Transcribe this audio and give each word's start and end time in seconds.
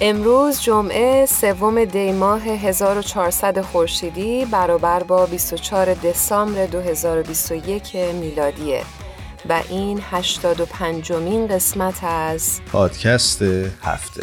امروز 0.00 0.60
جمعه 0.60 1.26
سوم 1.26 1.84
دی 1.84 2.12
ماه 2.12 2.42
1400 2.42 3.60
خورشیدی 3.60 4.44
برابر 4.44 5.02
با 5.02 5.26
24 5.26 5.94
دسامبر 5.94 6.66
2021 6.66 7.96
میلادیه 7.96 8.82
و 9.48 9.62
این 9.68 10.00
85 10.10 11.12
مین 11.12 11.46
قسمت 11.46 12.04
از 12.04 12.60
پادکست 12.72 13.42
هفته. 13.82 14.22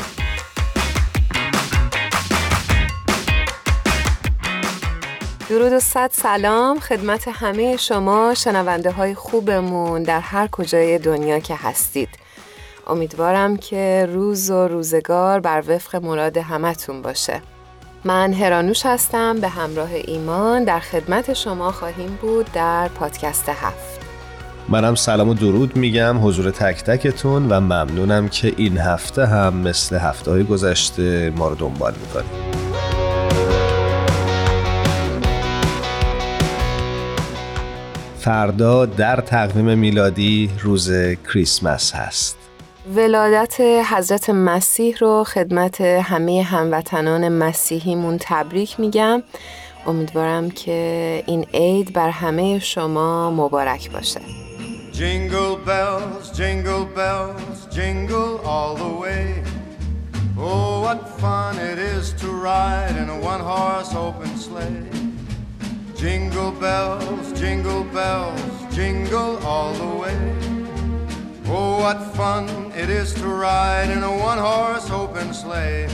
درود 5.50 5.74
و 5.74 5.80
صد 5.80 6.10
سلام 6.14 6.80
خدمت 6.80 7.28
همه 7.28 7.78
شما 7.78 8.34
شنونده 8.34 8.92
های 8.92 9.14
خوبمون 9.14 10.04
در 10.04 10.20
هر 10.20 10.48
کجای 10.48 11.00
دنیا 11.00 11.40
که 11.40 11.56
هستید. 11.56 12.10
امیدوارم 12.88 13.58
که 13.58 14.08
روز 14.14 14.50
و 14.50 14.68
روزگار 14.68 15.40
بر 15.40 15.64
وفق 15.68 15.96
مراد 15.96 16.38
همتون 16.38 17.02
باشه. 17.02 17.42
من 18.04 18.34
هرانوش 18.34 18.86
هستم 18.86 19.40
به 19.40 19.48
همراه 19.48 19.90
ایمان 20.08 20.64
در 20.64 20.80
خدمت 20.80 21.34
شما 21.34 21.72
خواهیم 21.72 22.18
بود 22.22 22.52
در 22.54 22.88
پادکست 22.88 23.50
هفت. 23.50 24.00
منم 24.70 24.96
سلام 24.96 25.30
و 25.30 25.34
درود 25.34 25.76
میگم 25.76 26.28
حضور 26.28 26.52
تک 26.52 26.84
تکتون 26.84 27.52
و 27.52 27.60
ممنونم 27.60 28.30
که 28.30 28.54
این 28.58 28.78
هفته 28.78 29.26
هم 29.26 29.54
مثل 29.54 29.96
هفته 29.96 30.32
های 30.32 30.44
گذشته 30.44 31.30
ما 31.30 31.48
رو 31.48 31.56
دنبال 31.56 31.94
می‌کنیم 32.02 32.64
فردا 38.20 38.86
در 38.86 39.16
تقویم 39.16 39.78
میلادی 39.78 40.52
روز 40.62 40.92
کریسمس 41.34 41.96
هست. 41.96 42.43
ولادت 42.92 43.62
حضرت 43.62 44.30
مسیح 44.30 44.98
رو 44.98 45.24
خدمت 45.24 45.82
همه 45.82 46.44
هموطنان 46.44 47.30
مسیحیمون 47.30 48.18
تبریک 48.22 48.80
میگم 48.80 49.24
امیدوارم 49.88 50.52
که 50.52 51.24
این 51.28 51.46
عید 51.54 51.94
بر 51.94 52.10
همه 52.10 52.60
شما 52.60 53.32
مبارک 53.32 53.92
باشه 53.92 54.20
Jingle 54.94 55.58
bells, 55.66 56.26
jingle 56.38 56.86
bells, 57.00 57.58
jingle 57.76 58.34
all 58.46 58.76
the 58.76 58.94
way 59.04 59.44
Oh, 60.38 60.82
what 60.86 61.00
fun 61.22 61.56
it 61.72 61.80
is 61.96 62.06
to 62.22 62.28
ride 62.50 62.96
in 63.02 63.08
a 63.10 63.20
one-horse 63.32 63.94
open 64.06 64.32
sleigh 64.46 64.86
Jingle 66.02 66.52
bells, 66.66 67.26
jingle 67.42 67.84
bells, 67.98 68.52
jingle 68.76 69.34
all 69.52 69.74
the 69.84 69.92
way 70.02 70.63
Oh, 71.46 71.80
what 71.80 72.02
fun 72.16 72.72
it 72.72 72.90
is 72.90 73.14
to 73.16 73.28
ride 73.28 73.90
in 73.90 74.02
a 74.04 74.18
one-horse 74.18 74.90
open 74.90 75.34
sleigh. 75.34 75.90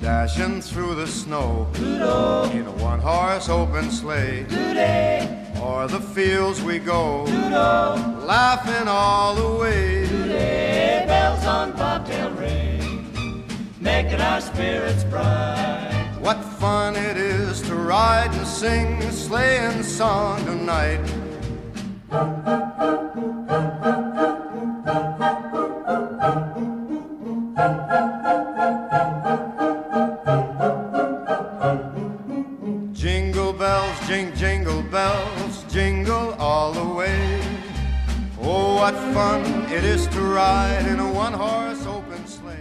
Dashing 0.00 0.60
through 0.60 0.94
the 0.96 1.06
snow 1.06 1.68
Doodle. 1.74 2.50
in 2.50 2.66
a 2.66 2.72
one-horse 2.72 3.48
open 3.48 3.90
sleigh. 3.90 4.44
Doodle. 4.44 5.62
O'er 5.62 5.86
the 5.86 6.00
fields 6.00 6.60
we 6.62 6.78
go, 6.78 7.24
Doodle. 7.26 8.24
laughing 8.26 8.88
all 8.88 9.34
the 9.34 9.60
way. 9.60 10.06
Doodle. 10.06 11.06
Bells 11.06 11.46
on 11.46 11.72
bobtail 11.72 12.30
ring, 12.32 13.44
making 13.80 14.20
our 14.20 14.40
spirits 14.40 15.04
bright. 15.04 16.08
What 16.20 16.42
fun 16.44 16.94
it 16.96 17.16
is 17.16 17.62
to 17.62 17.74
ride 17.74 18.32
and 18.34 18.46
sing 18.46 19.02
a 19.02 19.12
sleighing 19.12 19.82
song 19.82 20.44
tonight. 20.44 21.00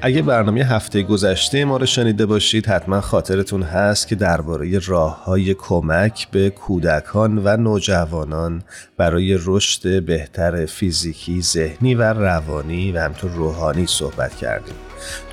اگه 0.03 0.21
برنامه 0.21 0.63
هفته 0.63 1.01
گذشته 1.03 1.65
ما 1.65 1.77
رو 1.77 1.85
شنیده 1.85 2.25
باشید 2.25 2.65
حتما 2.65 3.01
خاطرتون 3.01 3.63
هست 3.63 4.07
که 4.07 4.15
درباره 4.15 4.79
راه 4.79 5.23
های 5.23 5.53
کمک 5.53 6.27
به 6.31 6.49
کودکان 6.49 7.41
و 7.43 7.57
نوجوانان 7.57 8.63
برای 8.97 9.37
رشد 9.45 10.03
بهتر 10.05 10.65
فیزیکی، 10.65 11.41
ذهنی 11.41 11.95
و 11.95 12.13
روانی 12.13 12.91
و 12.91 12.99
همطور 12.99 13.31
روحانی 13.31 13.85
صحبت 13.87 14.35
کردیم. 14.35 14.75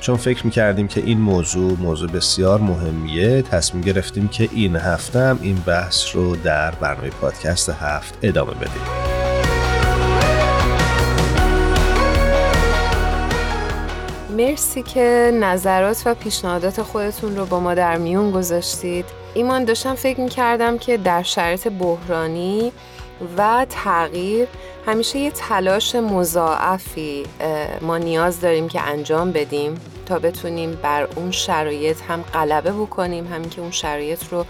چون 0.01 0.17
فکر 0.17 0.47
می‌کردیم 0.47 0.89
که 0.89 1.01
این 1.01 1.19
موضوع 1.19 1.79
موضوع 1.79 2.11
بسیار 2.11 2.61
مهمیه 2.61 3.43
تصمیم 3.43 3.83
گرفتیم 3.83 4.29
که 4.29 4.49
این 4.53 4.77
هفته 4.77 5.19
هم 5.19 5.39
این 5.43 5.57
بحث 5.67 6.17
رو 6.17 6.37
در 6.37 6.71
برنامه 6.71 7.11
پادکست 7.11 7.71
هفت 7.71 8.19
ادامه 8.23 8.55
بدیم. 8.55 9.18
مرسی 14.39 14.83
که 14.83 15.31
نظرات 15.35 16.03
و 16.07 16.15
پیشنهادات 16.15 16.83
خودتون 16.83 17.37
رو 17.37 17.47
با 17.47 17.61
ما 17.61 17.75
در 17.75 17.97
میون 17.97 18.31
گذاشتید. 18.31 19.05
ایمان 19.35 19.65
داشتم 19.65 19.95
فکر 19.95 20.21
می‌کردم 20.21 20.79
که 20.79 20.97
در 20.97 21.23
شرایط 21.23 21.69
بحرانی 21.69 22.73
و 23.39 23.67
تغییر 23.71 24.49
همیشه 24.87 25.19
یه 25.19 25.31
تلاش 25.31 25.95
مضاعفی 25.95 27.27
ما 27.81 27.99
نیاز 27.99 28.41
داریم 28.41 28.69
که 28.69 28.83
انجام 28.83 29.33
بدیم 29.33 29.75
تا 30.07 30.19
بتونیم 30.19 30.79
بر 30.83 31.09
اون 31.17 31.31
شرایط 31.31 31.97
هم 32.09 32.23
غلبه 32.23 32.73
بکنیم 32.73 33.27
همین 33.27 33.51
که 33.51 33.61
اون 33.61 33.71
شرایط 33.71 34.25
رو 34.31 34.45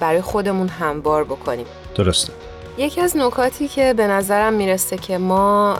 برای 0.00 0.20
خودمون 0.20 0.68
هموار 0.68 1.24
بکنیم. 1.24 1.66
درسته. 1.94 2.32
یکی 2.78 3.00
از 3.00 3.16
نکاتی 3.16 3.68
که 3.68 3.94
به 3.96 4.06
نظرم 4.06 4.52
می‌رسه 4.52 4.96
که 4.96 5.18
ما 5.18 5.78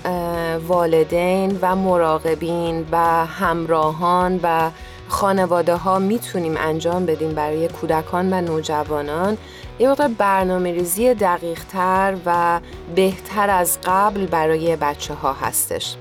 والدین 0.68 1.58
و 1.62 1.76
مراقبین 1.76 2.86
و 2.92 3.26
همراهان 3.26 4.40
و 4.42 4.70
خانواده 5.08 5.74
ها 5.74 5.98
می‌تونیم 5.98 6.54
انجام 6.58 7.06
بدیم 7.06 7.32
برای 7.32 7.68
کودکان 7.68 8.32
و 8.32 8.40
نوجوانان 8.40 9.38
یه 9.78 9.90
مقدار 9.90 10.08
برنامه 10.19 10.72
ریزی 10.72 11.14
دقیق 11.14 11.64
تر 11.64 12.16
و 12.26 12.60
بهتر 12.94 13.50
از 13.50 13.78
قبل 13.84 14.26
برای 14.26 14.76
بچه 14.76 15.14
ها 15.14 15.32
هستش 15.32 15.96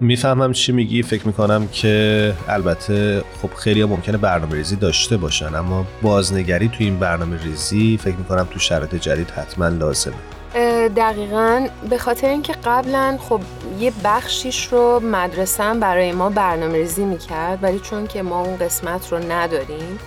می‌فهمم 0.00 0.52
چی 0.52 0.72
میگی. 0.72 1.02
فکر 1.02 1.26
می‌کنم 1.26 1.68
که 1.68 2.34
البته 2.48 3.24
خب 3.42 3.54
خیلی 3.54 3.84
ممکنه 3.84 4.16
برنامه 4.16 4.54
ریزی 4.54 4.76
داشته 4.76 5.16
باشن 5.16 5.54
اما 5.54 5.86
بازنگری 6.02 6.68
تو 6.68 6.76
این 6.78 6.98
برنامه 6.98 7.42
ریزی 7.42 7.98
فکر 8.02 8.16
می‌کنم 8.16 8.48
تو 8.50 8.58
شرایط 8.58 8.94
جدید 8.94 9.30
حتما 9.30 9.68
لازمه. 9.68 10.14
دقیقا. 10.96 11.66
به 11.90 11.98
خاطر 11.98 12.28
اینکه 12.28 12.52
قبلا 12.64 13.18
خب 13.20 13.40
یه 13.80 13.92
بخشیش 14.04 14.66
رو 14.66 15.00
مدرسه 15.00 15.74
برای 15.74 16.12
ما 16.12 16.30
برنامه 16.30 16.78
ریزی 16.78 17.04
می‌کرد 17.04 17.58
ولی 17.62 17.78
چون 17.78 18.06
که 18.06 18.22
ما 18.22 18.40
اون 18.40 18.56
قسمت 18.56 19.12
رو 19.12 19.32
نداریم 19.32 19.98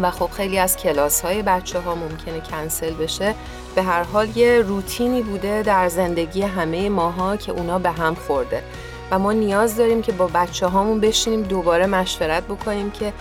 و 0.00 0.10
خب 0.10 0.30
خیلی 0.36 0.58
از 0.58 0.76
کلاس 0.76 1.20
های 1.20 1.42
بچه 1.42 1.80
ها 1.80 1.94
ممکنه 1.94 2.40
کنسل 2.40 2.94
بشه 2.94 3.34
به 3.74 3.82
هر 3.82 4.02
حال 4.02 4.28
یه 4.36 4.60
روتینی 4.60 5.22
بوده 5.22 5.62
در 5.62 5.88
زندگی 5.88 6.42
همه 6.42 6.88
ماها 6.88 7.36
که 7.36 7.52
اونا 7.52 7.78
به 7.78 7.90
هم 7.90 8.14
خورده. 8.14 8.62
و 9.10 9.18
ما 9.18 9.32
نیاز 9.32 9.76
داریم 9.76 10.02
که 10.02 10.12
با 10.12 10.26
بچه 10.26 10.66
هامون 10.66 11.00
بشینیم 11.00 11.42
دوباره 11.42 11.86
مشورت 11.86 12.42
بکنیم 12.42 12.90
که 12.90 13.12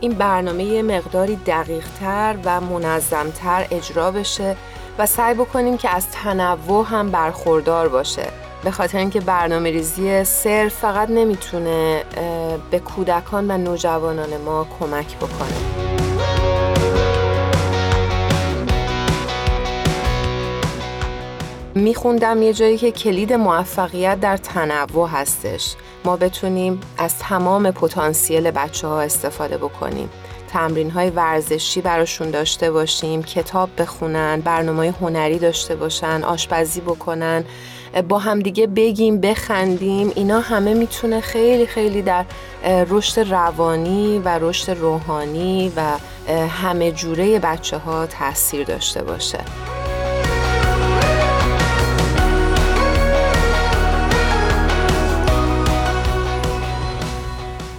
این 0.00 0.12
برنامه 0.12 0.64
یه 0.64 0.82
مقداری 0.82 1.36
دقیقتر 1.36 2.36
و 2.44 2.60
منظمتر 2.60 3.66
اجرا 3.70 4.10
بشه 4.10 4.56
و 4.98 5.06
سعی 5.06 5.34
بکنیم 5.34 5.76
که 5.76 5.90
از 5.90 6.10
تنوع 6.10 6.86
هم 6.86 7.10
برخوردار 7.10 7.88
باشه. 7.88 8.26
به 8.64 8.70
خاطر 8.70 8.98
اینکه 8.98 9.20
برنامه 9.20 9.70
ریزی 9.70 10.24
صرف 10.24 10.74
فقط 10.74 11.10
نمی‌تونه 11.10 12.04
به 12.70 12.78
کودکان 12.78 13.50
و 13.50 13.58
نوجوانان 13.58 14.36
ما 14.36 14.66
کمک 14.80 15.16
بکنه. 15.16 15.91
میخوندم 21.74 22.42
یه 22.42 22.52
جایی 22.52 22.78
که 22.78 22.90
کلید 22.90 23.32
موفقیت 23.32 24.20
در 24.20 24.36
تنوع 24.36 25.08
هستش. 25.08 25.74
ما 26.04 26.16
بتونیم 26.16 26.80
از 26.98 27.18
تمام 27.18 27.70
پتانسیل 27.70 28.50
بچه 28.50 28.86
ها 28.86 29.00
استفاده 29.00 29.58
بکنیم. 29.58 30.10
تمرین 30.48 30.90
های 30.90 31.10
ورزشی 31.10 31.80
براشون 31.80 32.30
داشته 32.30 32.70
باشیم 32.70 33.22
کتاب 33.22 33.68
بخونن 33.78 34.40
برنامه 34.40 34.94
هنری 35.00 35.38
داشته 35.38 35.76
باشن 35.76 36.22
آشپزی 36.24 36.80
بکنن 36.80 37.44
با 38.08 38.18
همدیگه 38.18 38.66
بگیم 38.66 39.20
بخندیم 39.20 40.12
اینا 40.14 40.40
همه 40.40 40.74
می‌تونه 40.74 41.20
خیلی 41.20 41.66
خیلی 41.66 42.02
در 42.02 42.24
رشد 42.88 43.32
روانی 43.32 44.18
و 44.24 44.38
رشد 44.38 44.70
روحانی 44.70 45.72
و 45.76 45.82
همه 46.48 46.92
جوره 46.92 47.38
بچه 47.38 47.78
ها 47.78 48.06
تاثیر 48.06 48.64
داشته 48.64 49.02
باشه. 49.02 49.38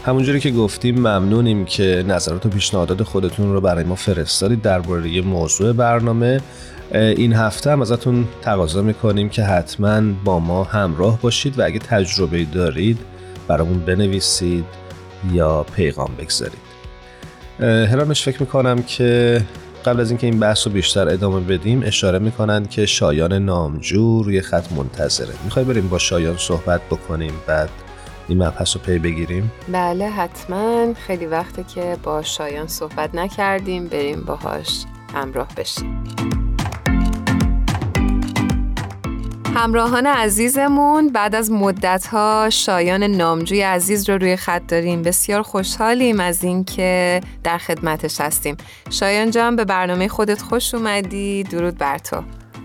همونجوری 0.06 0.40
که 0.40 0.52
گفتیم 0.52 0.96
ممنونیم 0.96 1.66
که 1.66 2.06
نظرات 2.08 2.46
و 2.46 2.50
پیشنهادات 2.50 3.04
خودتون 3.04 3.54
رو 3.54 3.62
برای 3.62 3.84
ما 3.84 3.96
فرستادید 3.96 4.62
درباره 4.62 5.22
موضوع 5.22 5.74
برنامه. 5.74 6.42
این 6.94 7.34
هفته 7.34 7.72
هم 7.72 7.82
ازتون 7.82 8.28
تقاضا 8.42 8.82
می‌کنیم 8.82 9.30
که 9.30 9.44
حتما 9.44 10.02
با 10.24 10.40
ما 10.40 10.64
همراه 10.64 11.22
باشید 11.22 11.60
و 11.60 11.66
اگه 11.66 11.80
تجربه 11.80 12.46
دارید 12.46 13.00
برامون 13.48 13.80
بنویسید 13.80 14.66
یا 15.32 15.66
پیغام 15.76 16.12
بگذارید. 16.20 16.64
هرانش 17.60 18.24
فکر 18.24 18.40
می‌کنم 18.40 18.84
که 18.84 19.42
قبل 19.86 20.00
از 20.00 20.10
اینکه 20.10 20.28
این 20.28 20.40
بحث 20.40 20.68
رو 20.68 20.74
بیشتر 20.74 21.10
ادامه 21.10 21.40
بدیم 21.40 21.84
اشاره 21.86 22.20
می‌کنند 22.20 22.70
که 22.70 22.86
شایان 22.86 23.34
نامجو 23.34 24.24
روی 24.24 24.42
خط 24.42 24.72
منتظره. 24.72 25.34
می‌خوای 25.44 25.66
بریم 25.66 25.88
با 25.88 25.98
شایان 25.98 26.38
صحبت 26.38 26.82
بکنیم 26.82 27.34
بعد 27.48 27.70
این 28.28 28.44
مبحث 28.44 28.76
رو 28.76 28.82
پی 28.82 29.00
بگیریم. 29.00 29.52
بله 29.72 30.10
حتما. 30.10 30.94
خیلی 30.94 31.26
وقته 31.26 31.64
که 31.64 31.98
با 32.04 32.22
شایان 32.22 32.68
صحبت 32.68 33.16
نکردیم. 33.16 33.88
بریم 33.88 34.22
باهاش 34.22 34.86
همراه 35.14 35.48
بشیم. 35.58 36.04
همراهان 39.56 40.06
عزیزمون 40.06 41.10
بعد 41.10 41.36
از 41.36 41.52
مدتها 41.52 42.50
شایان 42.50 43.04
نامجوی 43.04 43.62
عزیز 43.62 44.10
رو 44.10 44.18
روی 44.18 44.36
خط 44.36 44.62
داریم. 44.68 45.02
بسیار 45.02 45.42
خوشحالیم 45.42 46.20
از 46.20 46.44
اینکه 46.44 47.22
در 47.44 47.58
خدمتش 47.58 48.22
هستیم. 48.22 48.58
شایان 48.90 49.32
جان 49.32 49.56
به 49.56 49.66
برنامه 49.66 50.08
خودت 50.08 50.42
خوش 50.42 50.74
اومدی. 50.74 51.44
درود 51.44 51.78
بر 51.78 51.98
تو. 51.98 52.24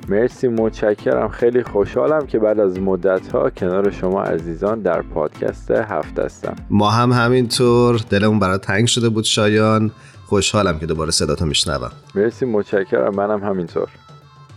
مرسی 0.08 0.48
متشکرم. 0.48 1.28
خیلی 1.28 1.62
خوشحالم 1.62 2.26
که 2.26 2.38
بعد 2.38 2.60
از 2.60 2.80
مدت 2.80 3.32
ها 3.32 3.50
کنار 3.50 3.90
شما 3.90 4.22
عزیزان 4.22 4.80
در 4.80 5.02
پادکست 5.02 5.70
هفت 5.70 6.18
هستم. 6.18 6.56
ما 6.70 6.90
هم 6.90 7.12
همینطور. 7.12 8.00
دلمون 8.10 8.38
برای 8.38 8.58
تنگ 8.58 8.86
شده 8.86 9.08
بود 9.08 9.24
شایان. 9.24 9.90
خوشحالم 10.26 10.78
که 10.78 10.86
دوباره 10.86 11.10
صداتو 11.10 11.46
میشنوم. 11.46 11.90
مرسی 12.14 12.46
متشکرم. 12.46 13.14
منم 13.14 13.44
همینطور. 13.44 13.88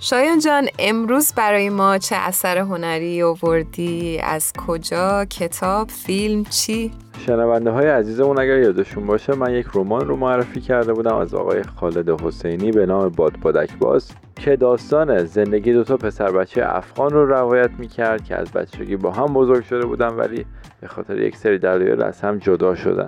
شایان 0.03 0.39
جان 0.39 0.67
امروز 0.79 1.33
برای 1.33 1.69
ما 1.69 1.97
چه 1.97 2.15
اثر 2.15 2.57
هنری 2.57 3.23
آوردی؟ 3.23 4.19
از 4.23 4.53
کجا؟ 4.67 5.25
کتاب 5.25 5.89
فیلم 5.89 6.43
چی؟ 6.43 6.91
شنونده 7.25 7.71
های 7.71 7.87
عزیزمون 7.87 8.39
اگر 8.39 8.57
یادشون 8.57 9.05
باشه 9.05 9.35
من 9.35 9.53
یک 9.53 9.65
رمان 9.73 10.07
رو 10.07 10.15
معرفی 10.15 10.61
کرده 10.61 10.93
بودم 10.93 11.15
از 11.15 11.33
آقای 11.33 11.63
خالد 11.63 12.21
حسینی 12.21 12.71
به 12.71 12.85
نام 12.85 13.09
باد 13.09 13.39
بادک 13.41 13.77
باز 13.79 14.11
که 14.35 14.55
داستان 14.55 15.25
زندگی 15.25 15.73
دوتا 15.73 15.97
پسر 15.97 16.31
بچه 16.31 16.61
افغان 16.65 17.09
رو 17.09 17.25
روایت 17.25 17.71
می‌کرد 17.79 18.23
که 18.23 18.35
از 18.35 18.51
بچگی 18.51 18.95
با 18.95 19.11
هم 19.11 19.33
بزرگ 19.33 19.63
شده 19.63 19.85
بودن 19.85 20.09
ولی 20.09 20.45
به 20.81 20.87
خاطر 20.87 21.17
یک 21.17 21.35
سری 21.35 21.59
دلایل 21.59 22.01
از 22.03 22.21
هم 22.21 22.37
جدا 22.37 22.75
شدن. 22.75 23.07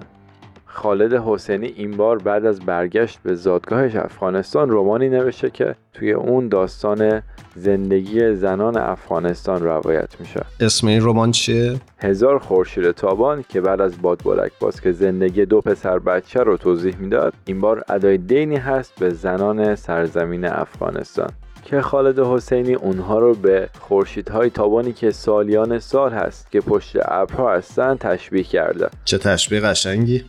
خالد 0.73 1.13
حسینی 1.13 1.67
این 1.67 1.91
بار 1.91 2.17
بعد 2.17 2.45
از 2.45 2.59
برگشت 2.59 3.19
به 3.23 3.35
زادگاهش 3.35 3.95
افغانستان 3.95 4.69
رومانی 4.69 5.09
نوشته 5.09 5.49
که 5.49 5.75
توی 5.93 6.11
اون 6.11 6.47
داستان 6.47 7.21
زندگی 7.55 8.35
زنان 8.35 8.77
افغانستان 8.77 9.63
روایت 9.63 10.19
میشه. 10.19 10.41
اسم 10.59 10.87
این 10.87 11.05
رمان 11.05 11.31
چیه؟ 11.31 11.75
هزار 11.99 12.39
خورشید 12.39 12.91
تابان 12.91 13.45
که 13.49 13.61
بعد 13.61 13.81
از 13.81 14.01
باد 14.01 14.21
بلک 14.25 14.51
باز 14.59 14.81
که 14.81 14.91
زندگی 14.91 15.45
دو 15.45 15.61
پسر 15.61 15.99
بچه 15.99 16.39
رو 16.39 16.57
توضیح 16.57 16.97
می‌داد 16.97 17.33
این 17.45 17.61
بار 17.61 17.83
ادای 17.89 18.17
دینی 18.17 18.57
هست 18.57 18.93
به 18.99 19.09
زنان 19.09 19.75
سرزمین 19.75 20.45
افغانستان. 20.45 21.29
که 21.65 21.81
خالد 21.81 22.19
حسینی 22.19 22.73
اونها 22.73 23.19
رو 23.19 23.33
به 23.33 23.69
خورشیدهای 23.79 24.49
تابانی 24.49 24.93
که 24.93 25.11
سالیان 25.11 25.79
سال 25.79 26.11
هست 26.11 26.51
که 26.51 26.61
پشت 26.61 26.97
ابرها 27.01 27.53
هستن 27.53 27.95
تشبیه 27.95 28.43
کرده. 28.43 28.89
چه 29.05 29.17
تشبیه 29.17 29.59
قشنگی. 29.59 30.23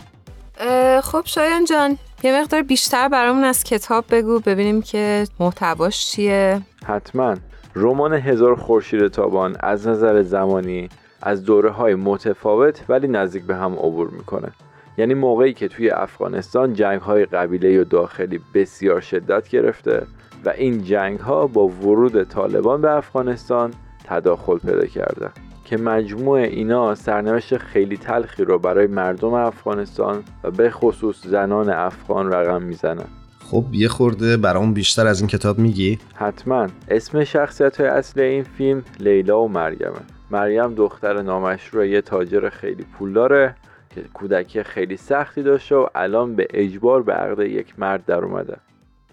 خب 1.02 1.22
شایان 1.24 1.64
جان 1.64 1.98
یه 2.22 2.40
مقدار 2.40 2.62
بیشتر 2.62 3.08
برامون 3.08 3.44
از 3.44 3.64
کتاب 3.64 4.04
بگو 4.10 4.40
ببینیم 4.40 4.82
که 4.82 5.26
محتواش 5.40 6.06
چیه. 6.06 6.60
حتما. 6.86 7.34
رمان 7.74 8.12
هزار 8.12 8.56
خورشید 8.56 9.08
تابان 9.08 9.56
از 9.60 9.88
نظر 9.88 10.22
زمانی 10.22 10.88
از 11.22 11.44
دوره 11.44 11.70
های 11.70 11.94
متفاوت 11.94 12.84
ولی 12.88 13.08
نزدیک 13.08 13.42
به 13.42 13.56
هم 13.56 13.72
عبور 13.72 14.10
می‌کنه. 14.10 14.52
یعنی 14.98 15.14
موقعی 15.14 15.52
که 15.52 15.68
توی 15.68 15.90
افغانستان 15.90 16.74
جنگ 16.74 17.00
های 17.00 17.24
قبیله 17.24 17.80
و 17.80 17.84
داخلی 17.84 18.40
بسیار 18.54 19.00
شدت 19.00 19.48
گرفته 19.48 20.06
و 20.44 20.48
این 20.48 20.84
جنگ 20.84 21.20
ها 21.20 21.46
با 21.46 21.68
ورود 21.68 22.22
طالبان 22.22 22.80
به 22.80 22.90
افغانستان 22.90 23.74
تداخل 24.04 24.58
پیدا 24.58 24.86
کرده. 24.86 25.30
که 25.64 25.76
مجموع 25.76 26.38
اینا 26.38 26.94
سرنوشت 26.94 27.56
خیلی 27.56 27.96
تلخی 27.96 28.44
رو 28.44 28.58
برای 28.58 28.86
مردم 28.86 29.34
افغانستان 29.34 30.22
و 30.44 30.50
به 30.50 30.70
خصوص 30.70 31.26
زنان 31.26 31.70
افغان 31.70 32.32
رقم 32.32 32.62
می‌زنن. 32.62 33.06
خب 33.50 33.64
یه 33.72 33.88
خورده 33.88 34.36
برامون 34.36 34.74
بیشتر 34.74 35.06
از 35.06 35.20
این 35.20 35.28
کتاب 35.28 35.58
میگی؟ 35.58 35.98
حتما. 36.14 36.66
اسم 36.88 37.24
شخصیت 37.24 37.80
های 37.80 37.88
اصلی 37.88 38.22
این 38.22 38.42
فیلم 38.42 38.82
لیلا 39.00 39.40
و 39.40 39.48
مریمه 39.48 39.92
مریم 40.30 40.74
دختر 40.74 41.22
نامشروع 41.22 41.88
یه 41.88 42.00
تاجر 42.00 42.48
خیلی 42.48 42.84
پولداره 42.98 43.54
که 43.94 44.02
کودکی 44.14 44.62
خیلی 44.62 44.96
سختی 44.96 45.42
داشته 45.42 45.76
و 45.76 45.86
الان 45.94 46.36
به 46.36 46.46
اجبار 46.50 47.02
به 47.02 47.12
عقد 47.12 47.40
یک 47.40 47.74
مرد 47.78 48.04
در 48.04 48.24
اومده. 48.24 48.56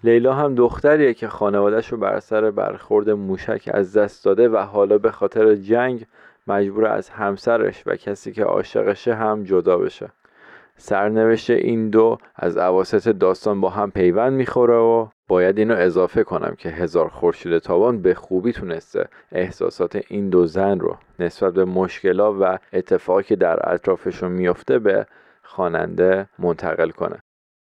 لیلا 0.03 0.33
هم 0.33 0.55
دختریه 0.55 1.13
که 1.13 1.27
خانوادهش 1.27 1.87
رو 1.87 1.97
بر 1.97 2.19
سر 2.19 2.51
برخورد 2.51 3.09
موشک 3.09 3.69
از 3.73 3.97
دست 3.97 4.25
داده 4.25 4.49
و 4.49 4.57
حالا 4.57 4.97
به 4.97 5.11
خاطر 5.11 5.55
جنگ 5.55 6.05
مجبور 6.47 6.85
از 6.85 7.09
همسرش 7.09 7.83
و 7.85 7.95
کسی 7.95 8.31
که 8.31 8.43
عاشقشه 8.43 9.13
هم 9.13 9.43
جدا 9.43 9.77
بشه. 9.77 10.09
سرنوشت 10.77 11.49
این 11.49 11.89
دو 11.89 12.17
از 12.35 12.57
عواست 12.57 13.09
داستان 13.09 13.61
با 13.61 13.69
هم 13.69 13.91
پیوند 13.91 14.33
می‌خوره 14.33 14.75
و 14.75 15.07
باید 15.27 15.57
اینو 15.57 15.75
اضافه 15.77 16.23
کنم 16.23 16.55
که 16.57 16.69
هزار 16.69 17.07
خورشید 17.07 17.57
تابان 17.57 18.01
به 18.01 18.13
خوبی 18.13 18.53
تونسته 18.53 19.07
احساسات 19.31 20.01
این 20.07 20.29
دو 20.29 20.45
زن 20.45 20.79
رو 20.79 20.97
نسبت 21.19 21.53
به 21.53 21.65
مشکلات 21.65 22.35
و 22.39 22.57
اتفاقی 22.73 23.23
که 23.23 23.35
در 23.35 23.73
اطرافشون 23.73 24.31
میفته 24.31 24.79
به 24.79 25.05
خواننده 25.43 26.27
منتقل 26.39 26.89
کنه. 26.89 27.19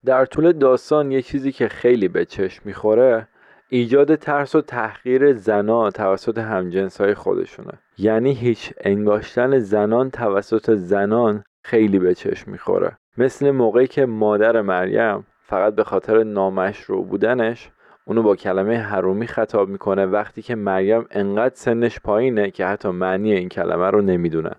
در 0.04 0.24
طول 0.24 0.52
داستان 0.52 1.12
یه 1.12 1.22
چیزی 1.22 1.52
که 1.52 1.68
خیلی 1.68 2.08
به 2.08 2.24
چشم 2.24 2.62
می‌خوره 2.64 3.28
ایجاد 3.72 4.14
ترس 4.14 4.54
و 4.54 4.60
تحقیر 4.60 5.32
زنان 5.32 5.90
توسط 5.90 6.38
همجنس 6.38 7.00
های 7.00 7.14
خودشونه. 7.14 7.72
یعنی 7.98 8.34
هیچ 8.34 8.72
انگاشتن 8.80 9.58
زنان 9.58 10.10
توسط 10.10 10.74
زنان 10.74 11.44
خیلی 11.64 11.98
به 11.98 12.14
چشم 12.14 12.50
می‌خوره. 12.50 12.98
مثل 13.18 13.50
موقعی 13.50 13.86
که 13.86 14.06
مادر 14.06 14.60
مریم 14.60 15.26
فقط 15.46 15.74
به 15.74 15.84
خاطر 15.84 16.24
نامشروع 16.24 17.06
بودنش 17.06 17.68
اونو 18.04 18.22
با 18.22 18.36
کلمه 18.36 18.76
حرومی 18.76 19.26
خطاب 19.26 19.68
می‌کنه 19.68 20.06
وقتی 20.06 20.42
که 20.42 20.54
مریم 20.54 21.06
انقدر 21.10 21.54
سنش 21.54 22.00
پایینه 22.00 22.50
که 22.50 22.66
حتی 22.66 22.88
معنی 22.88 23.32
این 23.32 23.48
کلمه 23.48 23.90
رو 23.90 24.02
نمی‌دونه 24.02 24.50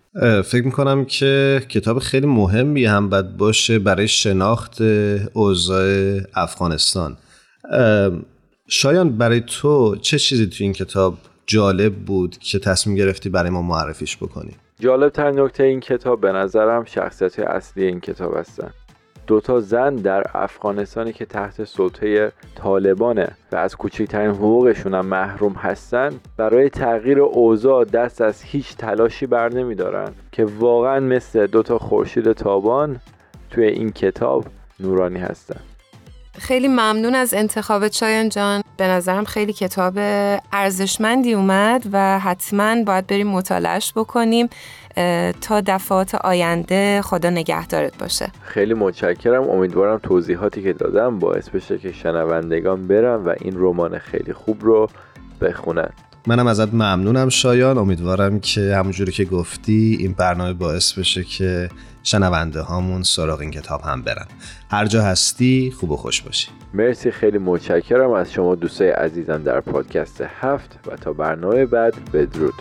فکر 0.44 0.66
می‌کنم 0.66 1.06
که 1.06 1.62
کتاب 1.70 2.00
خیلی 2.00 2.28
مهمی 2.28 2.86
هم 2.86 3.10
باید 3.10 3.38
باشه 3.38 3.80
برای 3.80 4.08
شناخت 4.08 4.82
اوضاع 5.34 6.18
افغانستان. 6.36 7.18
شایان 8.74 9.18
برای 9.18 9.42
تو 9.42 9.96
چه 9.96 10.20
چیزی 10.20 10.48
تو 10.48 10.64
این 10.64 10.74
کتاب 10.74 11.18
جالب 11.46 11.96
بود 11.96 12.38
که 12.38 12.60
تصمیم 12.60 12.96
گرفتی 12.96 13.30
برای 13.30 13.50
ما 13.50 13.62
معرفیش 13.62 14.18
بکنی؟ 14.18 14.52
جالب 14.80 15.10
تر 15.10 15.32
نکته 15.32 15.64
این 15.64 15.80
کتاب 15.80 16.22
به 16.22 16.32
نظرم 16.32 16.86
شخصیت 16.86 17.40
اصلی 17.40 17.86
این 17.86 18.00
کتاب 18.00 18.38
هستن. 18.38 18.72
دوتا 19.28 19.60
زن 19.60 19.96
در 19.96 20.24
افغانستانی 20.34 21.14
که 21.14 21.26
تحت 21.26 21.64
سلطه 21.64 22.32
طالبانه 22.56 23.32
و 23.52 23.56
از 23.56 23.76
کوچکترین 23.76 24.32
حقوقشون 24.32 24.94
هم 24.94 25.06
محروم 25.06 25.54
هستن 25.54 26.10
برای 26.38 26.70
تغییر 26.70 27.20
اوضاع 27.20 27.86
دست 27.86 28.22
از 28.22 28.42
هیچ 28.42 28.76
تلاشی 28.76 29.26
بر 29.26 29.54
نمیدارن 29.54 30.14
که 30.32 30.46
واقعا 30.46 31.00
مثل 31.00 31.48
دوتا 31.48 31.78
خورشید 31.78 32.32
تابان 32.32 33.00
توی 33.50 33.66
این 33.66 33.92
کتاب 33.92 34.46
نورانی 34.80 35.20
هستن. 35.20 35.60
خیلی 36.40 36.68
ممنون 36.68 37.16
از 37.16 37.34
انتخاب 37.34 37.92
شایان 37.92 38.30
جان. 38.30 38.64
به 38.78 38.88
نظرم 38.88 39.24
خیلی 39.24 39.54
کتاب 39.54 39.94
ارزشمندی 40.54 41.34
اومد 41.34 41.84
و 41.92 42.20
حتما 42.20 42.84
باید 42.84 43.08
بریم 43.08 43.28
مطالعش 43.28 43.94
بکنیم. 43.96 44.50
تا 45.42 45.62
دفعات 45.62 46.16
آینده 46.16 47.02
خدا 47.02 47.30
نگهدارت 47.30 47.98
باشه. 47.98 48.28
خیلی 48.44 48.74
متشکرم. 48.74 49.50
امیدوارم 49.50 49.98
توضیحاتی 49.98 50.64
که 50.64 50.74
دادم 50.74 51.20
باعث 51.20 51.50
بشه 51.50 51.78
که 51.78 51.92
شنوندگان 51.92 52.88
برن 52.88 53.16
و 53.16 53.36
این 53.42 53.54
رمان 53.56 53.98
خیلی 53.98 54.34
خوب 54.34 54.58
رو 54.62 54.90
بخونن. 55.42 55.90
منم 56.28 56.48
ازت 56.48 56.74
ممنونم 56.74 57.30
شایان. 57.30 57.78
امیدوارم 57.78 58.40
که 58.40 58.76
همونجوری 58.76 59.12
که 59.12 59.26
گفتی 59.26 59.98
این 60.00 60.14
برنامه 60.14 60.54
باعث 60.54 60.94
بشه 60.94 61.24
که 61.24 61.70
شنونده 62.04 62.62
هامون 62.62 63.04
سراغ 63.04 63.40
این 63.40 63.52
کتاب 63.52 63.82
هم 63.82 64.02
برن. 64.02 64.26
هر 64.72 64.86
جا 64.86 65.04
هستی 65.04 65.74
خوب 65.80 65.92
و 65.92 65.98
خوش 65.98 66.22
باشی. 66.22 66.48
مرسی 66.74 67.12
خیلی 67.12 67.38
متشکرم 67.38 68.12
از 68.12 68.32
شما 68.32 68.56
دوستای 68.56 68.90
عزیزم 68.90 69.44
در 69.44 69.60
پادکست 69.60 70.24
هفت 70.42 70.80
و 70.88 70.96
تا 70.96 71.14
برنامه 71.14 71.66
بعد 71.66 72.12
بدرود. 72.14 72.54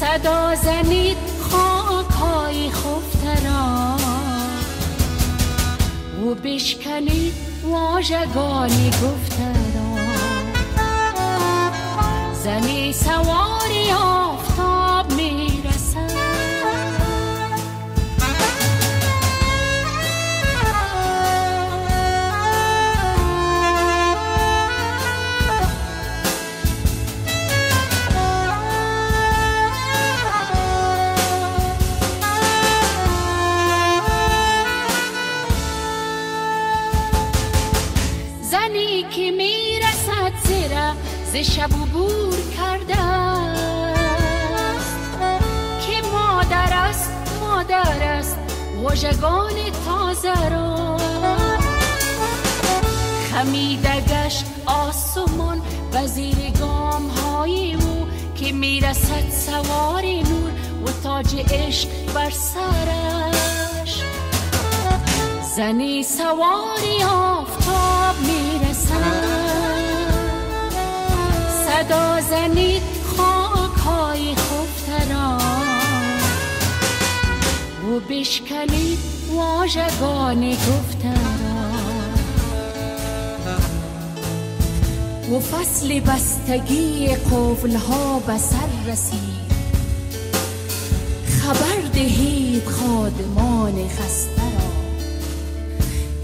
صدا 0.00 0.54
زنید 0.54 1.16
خاک 1.50 2.10
های 2.10 2.70
خفته 2.70 3.46
را. 3.46 3.96
و 6.26 6.34
بشکنید 6.34 7.34
واژگانی 7.64 8.90
گفته 8.90 9.48
را. 9.74 9.96
زنی 12.32 12.92
سواری 12.92 13.90
آفتاب 13.90 14.25
شب 41.42 41.70
کرده 42.56 42.94
که 45.86 46.08
مادر 46.12 46.72
است 46.72 47.10
مادر 47.40 48.02
است 48.02 48.38
وژگان 48.84 49.52
تازه 49.86 50.48
را. 50.48 50.96
خمیده 53.32 54.00
گشت 54.00 54.44
آسمان 54.66 55.62
وزیر 55.92 56.50
گام 56.60 57.08
های 57.08 57.74
او 57.74 58.06
که 58.34 58.52
می‌رسد 58.52 59.30
سوار 59.30 60.02
نور 60.02 60.50
و 60.86 61.02
تاج 61.02 61.36
عشق 61.50 61.88
بر 62.14 62.30
سرش. 62.30 64.02
زنی 65.56 66.02
سواری 66.02 67.02
آفتاب 67.02 68.16
می‌رسد. 68.26 69.25
صدا 71.76 72.20
زنید 72.20 72.82
خاک 73.16 73.78
های 73.78 74.34
خفته 74.34 75.12
را 75.12 75.38
و 77.88 78.00
بشکنید 78.10 78.98
واژگان 79.30 80.50
گفته 80.50 81.08
را 81.08 81.66
و 85.36 85.40
فصل 85.40 86.00
بستگی 86.00 87.06
قفل 87.06 87.76
ها 87.76 88.18
به 88.18 88.38
سر 88.38 88.92
رسید. 88.92 89.46
خبر 91.42 91.88
دهید 91.94 92.64
خادمان 92.64 93.88
خسته 93.88 94.42
را 94.42 94.66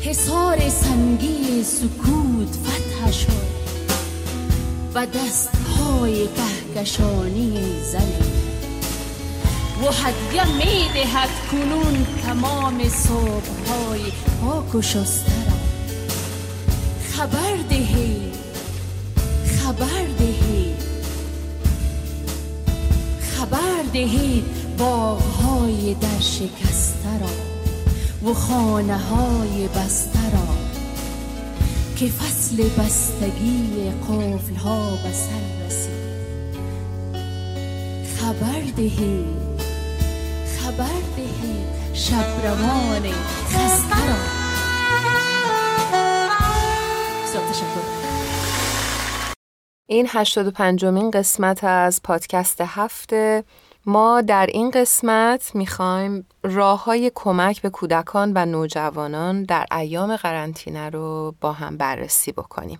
حصار 0.00 0.68
سنگی 0.68 1.64
سکوت 1.64 2.56
فتح 2.64 3.12
شد. 3.12 3.51
و 4.94 5.06
دست 5.06 5.50
های 5.78 6.28
کهکشانی 6.28 7.58
زنی. 7.92 8.32
و 9.82 9.92
هدیه 9.92 10.44
می 10.44 10.88
دهد 10.94 11.28
کنون 11.50 12.06
تمام 12.26 12.88
صبح 12.88 13.68
های 13.68 14.00
پاک 14.40 14.74
و 14.74 14.82
شسته 14.82 15.44
را. 15.46 15.56
خبر 17.16 17.56
دهید 17.68 18.34
خبر 19.62 20.04
دهید 20.18 20.82
خبر 23.36 23.82
دهید 23.92 24.44
باغ 24.78 25.22
های 25.22 25.94
در 25.94 26.20
شکسته 26.20 27.18
را 27.20 28.30
و 28.30 28.34
خانه 28.34 28.98
های 28.98 29.68
بسته 29.68 30.30
را. 30.32 30.54
که 31.96 32.08
فصل 32.52 32.68
بستگی 32.68 33.90
قفل 33.90 34.54
ها 34.54 34.90
به 34.90 35.12
سر 35.12 35.66
رسید. 35.66 36.12
خبر 38.16 38.60
دهید 38.76 39.60
خبر 40.58 41.00
دهید 41.16 41.94
شب 41.94 42.46
روان 42.46 43.12
خسته 43.48 44.06
را. 44.08 44.42
این 49.86 50.08
85 50.10 50.84
مین 50.84 51.10
قسمت 51.10 51.64
از 51.64 52.02
پادکست 52.02 52.60
هفته. 52.60 53.44
ما 53.86 54.20
در 54.20 54.46
این 54.46 54.70
قسمت 54.70 55.54
می‌خوایم 55.54 56.26
راه 56.42 56.84
های 56.84 57.12
کمک 57.14 57.62
به 57.62 57.70
کودکان 57.70 58.32
و 58.34 58.46
نوجوانان 58.46 59.42
در 59.42 59.66
ایام 59.72 60.16
قرنطینه 60.16 60.90
رو 60.90 61.34
با 61.40 61.52
هم 61.52 61.76
بررسی 61.76 62.32
بکنیم. 62.32 62.78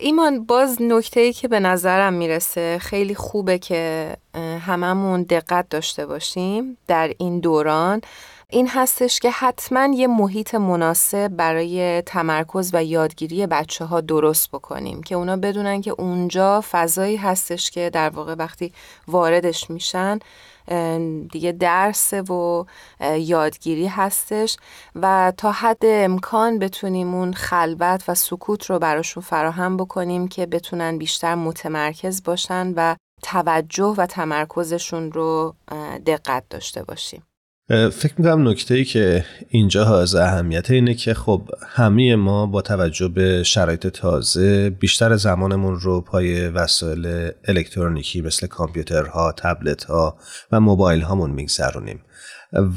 ایمان 0.00 0.44
باز 0.44 0.82
نکته 0.82 1.20
ای 1.20 1.32
که 1.32 1.48
به 1.48 1.60
نظرم 1.60 2.12
می‌رسه 2.12 2.78
خیلی 2.78 3.14
خوبه 3.14 3.58
که 3.58 4.16
هممون 4.60 5.22
دقت 5.22 5.68
داشته 5.68 6.06
باشیم 6.06 6.76
در 6.86 7.12
این 7.18 7.40
دوران 7.40 8.00
این 8.52 8.68
هستش 8.68 9.20
که 9.20 9.30
حتما 9.30 9.94
یه 9.94 10.06
محیط 10.06 10.54
مناسب 10.54 11.28
برای 11.28 12.02
تمرکز 12.02 12.70
و 12.74 12.84
یادگیری 12.84 13.46
بچه 13.46 13.84
ها 13.84 14.00
درست 14.00 14.50
بکنیم 14.50 15.02
که 15.02 15.14
اونا 15.14 15.36
بدونن 15.36 15.80
که 15.80 15.90
اونجا 15.90 16.64
فضایی 16.70 17.16
هستش 17.16 17.70
که 17.70 17.90
در 17.90 18.10
واقع 18.10 18.34
وقتی 18.34 18.72
واردش 19.08 19.70
میشن 19.70 20.18
دیگه 21.32 21.52
درس 21.52 22.12
و 22.12 22.64
یادگیری 23.16 23.86
هستش 23.86 24.56
و 24.94 25.32
تا 25.36 25.52
حد 25.52 25.82
امکان 25.82 26.58
بتونیم 26.58 27.14
اون 27.14 27.32
خلوت 27.32 28.04
و 28.08 28.14
سکوت 28.14 28.64
رو 28.64 28.78
براشون 28.78 29.22
فراهم 29.22 29.76
بکنیم 29.76 30.28
که 30.28 30.46
بتونن 30.46 30.98
بیشتر 30.98 31.34
متمرکز 31.34 32.22
باشن 32.22 32.72
و 32.76 32.96
توجه 33.22 33.94
و 33.96 34.06
تمرکزشون 34.06 35.12
رو 35.12 35.54
دقت 36.06 36.44
داشته 36.50 36.82
باشیم. 36.82 37.22
فکر 37.70 38.14
می‌کنم 38.18 38.48
نکته 38.48 38.74
ای 38.74 38.84
که 38.84 39.24
اینجا 39.48 39.84
حائز 39.84 40.14
اهمیت 40.14 40.70
اینه 40.70 40.94
که 40.94 41.14
خب 41.14 41.48
همه 41.68 42.16
ما 42.16 42.46
با 42.46 42.62
توجه 42.62 43.08
به 43.08 43.42
شرایط 43.42 43.86
تازه 43.86 44.70
بیشتر 44.70 45.16
زمانمون 45.16 45.80
رو 45.80 46.00
پای 46.00 46.48
وسایل 46.48 47.30
الکترونیکی 47.44 48.20
مثل 48.20 48.46
کامپیوترها، 48.46 49.32
تبلت 49.32 49.84
ها 49.84 50.16
و 50.52 50.60
موبایل 50.60 51.00
هامون 51.00 51.30
میگذرونیم. 51.30 52.00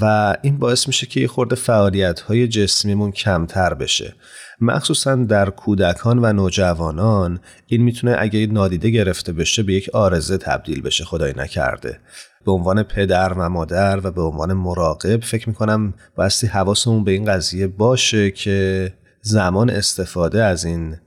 و 0.01 0.35
این 0.41 0.57
باعث 0.57 0.87
میشه 0.87 1.07
که 1.07 1.19
یه 1.19 1.27
خورده 1.27 1.55
فعالیت 1.55 2.19
های 2.19 2.47
جسمیمون 2.47 3.11
کمتر 3.11 3.73
بشه. 3.73 4.13
مخصوصا 4.61 5.15
در 5.15 5.49
کودکان 5.49 6.19
و 6.25 6.33
نوجوانان 6.33 7.39
این 7.67 7.83
می‌تونه 7.83 8.15
اگه 8.19 8.47
نادیده 8.47 8.89
گرفته 8.89 9.33
بشه 9.33 9.63
به 9.63 9.73
یک 9.73 9.89
آرزه 9.93 10.37
تبدیل 10.37 10.81
بشه 10.81 11.03
خدای 11.05 11.33
نکرده. 11.37 11.99
به 12.45 12.51
عنوان 12.51 12.83
پدر 12.83 13.33
و 13.33 13.49
مادر 13.49 14.07
و 14.07 14.11
به 14.11 14.21
عنوان 14.21 14.53
مراقب 14.53 15.23
فکر 15.23 15.49
می‌کنم 15.49 15.93
بایستی 16.15 16.47
حواسمون 16.47 17.03
به 17.03 17.11
این 17.11 17.25
قضیه 17.25 17.67
باشه 17.67 18.31
که 18.31 18.93
زمان 19.21 19.69
استفاده 19.69 20.43
از 20.43 20.65
این 20.65 20.97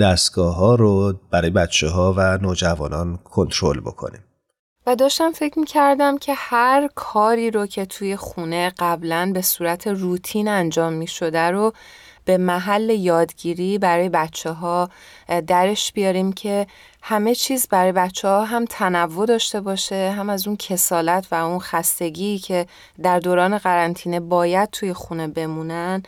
دستگاه 0.00 0.56
ها 0.56 0.74
رو 0.74 1.20
برای 1.30 1.50
بچه 1.50 1.88
ها 1.88 2.14
و 2.16 2.38
نوجوانان 2.38 3.16
کنترل 3.24 3.80
بکنیم. 3.80 4.24
و 4.86 4.96
داشتم 4.96 5.32
فکر 5.32 5.58
می 5.58 5.66
کردم 5.66 6.18
که 6.18 6.34
هر 6.36 6.88
کاری 6.94 7.50
رو 7.50 7.66
که 7.66 7.86
توی 7.86 8.16
خونه 8.16 8.72
قبلا 8.78 9.30
به 9.34 9.42
صورت 9.42 9.86
روتین 9.86 10.48
انجام 10.48 10.92
می 10.92 11.06
شده 11.06 11.50
رو 11.50 11.72
به 12.24 12.38
محل 12.38 12.90
یادگیری 12.90 13.78
برای 13.78 14.08
بچه 14.08 14.50
ها 14.50 14.90
درش 15.46 15.92
بیاریم 15.92 16.32
که 16.32 16.66
همه 17.02 17.34
چیز 17.34 17.68
برای 17.68 17.92
بچه 17.92 18.28
ها 18.28 18.44
هم 18.44 18.64
تنوع 18.64 19.26
داشته 19.26 19.60
باشه 19.60 20.10
هم 20.10 20.30
از 20.30 20.46
اون 20.46 20.56
کسالت 20.56 21.26
و 21.30 21.34
اون 21.34 21.58
خستگی 21.58 22.38
که 22.38 22.66
در 23.02 23.18
دوران 23.18 23.58
قرنطینه 23.58 24.20
باید 24.20 24.70
توی 24.70 24.92
خونه 24.92 25.28
بمونن 25.28 26.02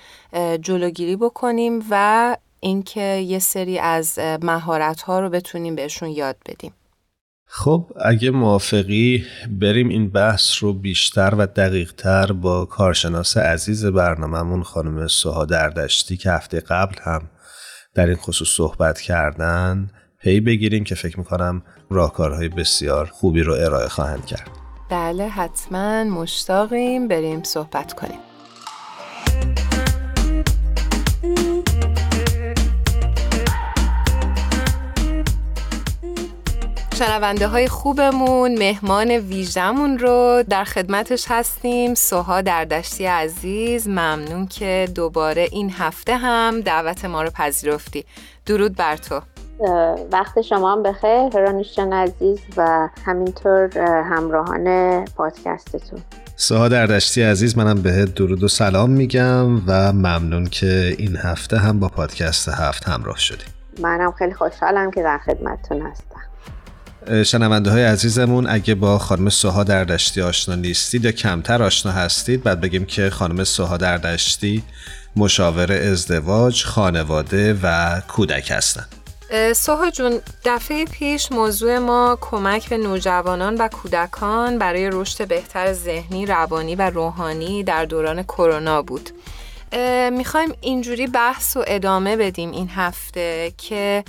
جلوگیری 0.60 1.16
بکنیم 1.16 1.86
و 1.90 2.36
اینکه 2.60 3.00
یه 3.00 3.38
سری 3.38 3.78
از 3.78 4.18
مهارت 4.18 5.02
ها 5.02 5.20
رو 5.20 5.30
بتونیم 5.30 5.74
بهشون 5.74 6.08
یاد 6.08 6.36
بدیم. 6.46 6.72
خب 7.56 7.86
اگه 8.00 8.30
موافقی 8.30 9.24
بریم 9.60 9.88
این 9.88 10.10
بحث 10.10 10.62
رو 10.62 10.72
بیشتر 10.72 11.34
و 11.38 11.46
دقیقتر 11.46 12.32
با 12.32 12.64
کارشناس 12.64 13.36
عزیز 13.36 13.86
برنامهمون 13.86 14.62
خانم 14.62 15.06
سوها 15.06 15.44
دردشتی 15.44 16.16
که 16.16 16.30
هفته 16.30 16.60
قبل 16.60 16.94
هم 17.02 17.22
در 17.94 18.06
این 18.06 18.16
خصوص 18.16 18.48
صحبت 18.48 19.00
کردن 19.00 19.90
پی 20.18 20.40
بگیریم 20.40 20.84
که 20.84 20.94
فکر 20.94 21.18
می‌کنم 21.18 21.62
راهکارهای 21.90 22.48
بسیار 22.48 23.06
خوبی 23.06 23.42
رو 23.42 23.52
ارائه 23.52 23.88
خواهند 23.88 24.26
کرد. 24.26 24.50
بله 24.90 25.28
حتما 25.28 26.04
مشتاقیم 26.04 27.08
بریم 27.08 27.42
صحبت 27.42 27.92
کنیم. 27.92 28.33
شنونده 37.06 37.46
های 37.46 37.68
خوبمون 37.68 38.58
مهمان 38.58 39.10
ویژمون 39.10 39.98
رو 39.98 40.44
در 40.48 40.64
خدمتش 40.64 41.26
هستیم. 41.28 41.94
سوها 41.94 42.40
دردشتی 42.40 43.04
عزیز 43.04 43.88
ممنون 43.88 44.46
که 44.46 44.88
دوباره 44.94 45.48
این 45.52 45.70
هفته 45.70 46.16
هم 46.16 46.60
دعوت 46.60 47.04
ما 47.04 47.22
رو 47.22 47.30
پذیرفتی. 47.30 48.04
درود 48.46 48.76
بر 48.76 48.96
تو. 48.96 49.20
وقت 50.12 50.40
شما 50.40 50.72
هم 50.72 50.82
بخیر 50.82 51.38
هرانوشجان 51.38 51.92
عزیز 51.92 52.38
و 52.56 52.88
همینطور 53.04 53.78
همراهان 53.78 55.04
پادکستتون. 55.04 56.00
سوها 56.36 56.68
دردشتی 56.68 57.22
عزیز 57.22 57.58
منم 57.58 57.82
بهت 57.82 58.14
درود 58.14 58.42
و 58.42 58.48
سلام 58.48 58.90
میگم 58.90 59.56
و 59.66 59.92
ممنون 59.92 60.46
که 60.46 60.94
این 60.98 61.16
هفته 61.16 61.58
هم 61.58 61.80
با 61.80 61.88
پادکست 61.88 62.48
هفت 62.48 62.88
همراه 62.88 63.18
شدیم 63.18 63.48
منم 63.80 64.12
خیلی 64.12 64.34
خوشحالم 64.34 64.90
که 64.90 65.02
در 65.02 65.18
خدمتتون 65.18 65.82
هستم. 65.82 66.13
شنونده 67.26 67.70
های 67.70 67.84
عزیزمون 67.84 68.46
اگه 68.48 68.74
با 68.74 68.98
خانم 68.98 69.28
سوها 69.28 69.64
دردشتی 69.64 70.22
آشنا 70.22 70.54
نیستید 70.54 71.04
یا 71.04 71.12
کمتر 71.12 71.62
آشنا 71.62 71.92
هستید 71.92 72.42
بعد 72.42 72.60
بگیم 72.60 72.84
که 72.84 73.10
خانم 73.10 73.44
سوها 73.44 73.76
دردشتی 73.76 74.62
مشاور 75.16 75.72
ازدواج، 75.72 76.64
خانواده 76.64 77.58
و 77.62 78.00
کودک 78.08 78.50
هستند. 78.50 78.88
سوها 79.56 79.90
جون 79.90 80.20
دفعه 80.44 80.84
پیش 80.84 81.32
موضوع 81.32 81.78
ما 81.78 82.18
کمک 82.20 82.68
به 82.68 82.76
نوجوانان 82.76 83.54
و 83.54 83.68
کودکان 83.68 84.58
برای 84.58 84.90
رشد 84.92 85.28
بهتر 85.28 85.72
ذهنی، 85.72 86.26
روانی 86.26 86.74
و 86.74 86.90
روحانی 86.90 87.62
در 87.62 87.84
دوران 87.84 88.22
کرونا 88.22 88.82
بود. 88.82 89.10
می‌خوایم 90.12 90.52
اینجوری 90.60 91.06
بحث 91.06 91.56
و 91.56 91.64
ادامه 91.66 92.16
بدیم 92.16 92.50
این 92.50 92.68
هفته 92.68 93.52
که 93.58 94.04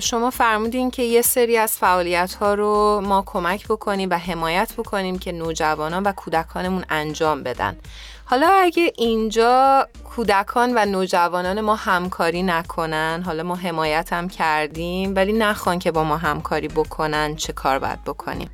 شما 0.00 0.30
فرمودین 0.30 0.90
که 0.90 1.02
یه 1.02 1.22
سری 1.22 1.56
از 1.56 1.78
فعالیت 1.78 2.34
ها 2.34 2.54
رو 2.54 3.00
ما 3.04 3.22
کمک 3.26 3.68
بکنیم 3.68 4.10
و 4.10 4.14
حمایت 4.14 4.72
بکنیم 4.78 5.18
که 5.18 5.32
نوجوانان 5.32 6.02
و 6.02 6.12
کودکانمون 6.12 6.84
انجام 6.88 7.42
بدن. 7.42 7.76
حالا 8.24 8.48
اگه 8.48 8.92
اینجا 8.96 9.88
کودکان 10.04 10.72
و 10.76 10.86
نوجوانان 10.86 11.60
ما 11.60 11.74
همکاری 11.74 12.42
نکنن 12.42 13.22
حالا 13.26 13.42
ما 13.42 13.56
حمایت 13.56 14.12
هم 14.12 14.28
کردیم 14.28 15.14
ولی 15.16 15.32
نخوان 15.32 15.78
که 15.78 15.90
با 15.90 16.04
ما 16.04 16.16
همکاری 16.16 16.68
بکنن 16.68 17.36
چه 17.36 17.52
کار 17.52 17.78
باید 17.78 18.04
بکنیم؟ 18.04 18.50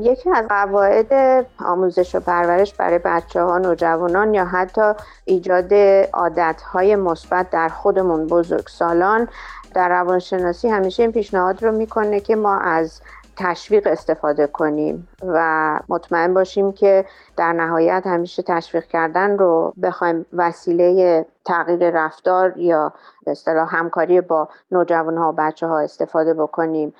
یکی 0.00 0.30
از 0.30 0.48
قواعد 0.48 1.46
آموزش 1.60 2.14
و 2.14 2.20
پرورش 2.20 2.74
برای 2.74 2.98
بچه 2.98 3.42
ها 3.42 3.58
نوجوانان 3.58 4.34
یا 4.34 4.44
حتی 4.44 4.92
ایجاد 5.24 5.74
عادت 6.12 6.62
های 6.62 6.96
مثبت 6.96 7.50
در 7.50 7.68
خودمون 7.68 8.26
بزرگسالان 8.26 9.28
در 9.74 9.88
روانشناسی 9.88 10.68
همیشه 10.68 11.02
این 11.02 11.12
پیشنهاد 11.12 11.62
رو 11.62 11.72
می‌کنه 11.72 12.20
که 12.20 12.36
ما 12.36 12.58
از 12.58 13.00
تشویق 13.36 13.86
استفاده 13.86 14.46
کنیم 14.46 15.08
و 15.22 15.80
مطمئن 15.88 16.34
باشیم 16.34 16.72
که 16.72 17.04
در 17.36 17.52
نهایت 17.52 18.02
همیشه 18.06 18.42
تشویق 18.42 18.84
کردن 18.84 19.38
رو 19.38 19.74
بخوایم 19.82 20.26
وسیله 20.32 21.26
تغییر 21.44 21.90
رفتار 21.90 22.58
یا 22.58 22.92
به 23.24 23.30
اصطلاح 23.30 23.76
همکاری 23.76 24.20
با 24.20 24.48
نوجوان 24.70 25.16
ها 25.18 25.28
و 25.28 25.32
بچه 25.32 25.66
ها 25.66 25.80
استفاده 25.80 26.34
بکنیم. 26.34 26.94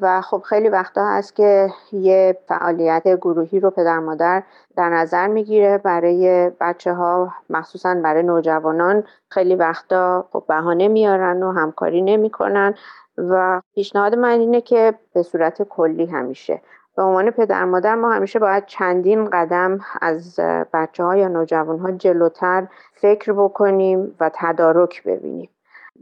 و 0.00 0.20
خب 0.20 0.42
خیلی 0.42 0.68
وقتا 0.68 1.06
هست 1.06 1.36
که 1.36 1.70
یه 1.92 2.38
فعالیت 2.48 3.08
گروهی 3.08 3.60
رو 3.60 3.70
پدر 3.70 3.98
مادر 3.98 4.42
در 4.76 4.90
نظر 4.90 5.26
می‌گیره. 5.26 5.78
برای 5.78 6.50
بچه 6.60 6.92
ها 6.92 7.32
مخصوصا 7.50 7.94
برای 7.94 8.22
نوجوانان 8.22 9.04
خیلی 9.28 9.54
وقتا 9.54 10.28
خب 10.32 10.44
بهانه 10.48 10.88
میارن 10.88 11.42
و 11.42 11.52
همکاری 11.52 12.02
نمی‌کنن 12.02 12.74
و 13.18 13.60
پیشنهاد 13.74 14.14
من 14.14 14.40
اینه 14.40 14.60
که 14.60 14.94
به 15.14 15.22
صورت 15.22 15.62
کلی 15.62 16.06
همیشه. 16.06 16.60
به 16.96 17.02
عنوان 17.02 17.30
پدر 17.30 17.64
مادر 17.64 17.94
ما 17.94 18.12
همیشه 18.12 18.38
باید 18.38 18.66
چندین 18.66 19.30
قدم 19.30 19.78
از 20.00 20.40
بچه 20.72 21.04
ها 21.04 21.16
یا 21.16 21.28
نوجوان 21.28 21.78
ها 21.78 21.90
جلوتر 21.90 22.66
فکر 22.94 23.32
بکنیم 23.32 24.16
و 24.20 24.30
تدارک 24.34 25.02
ببینیم. 25.04 25.48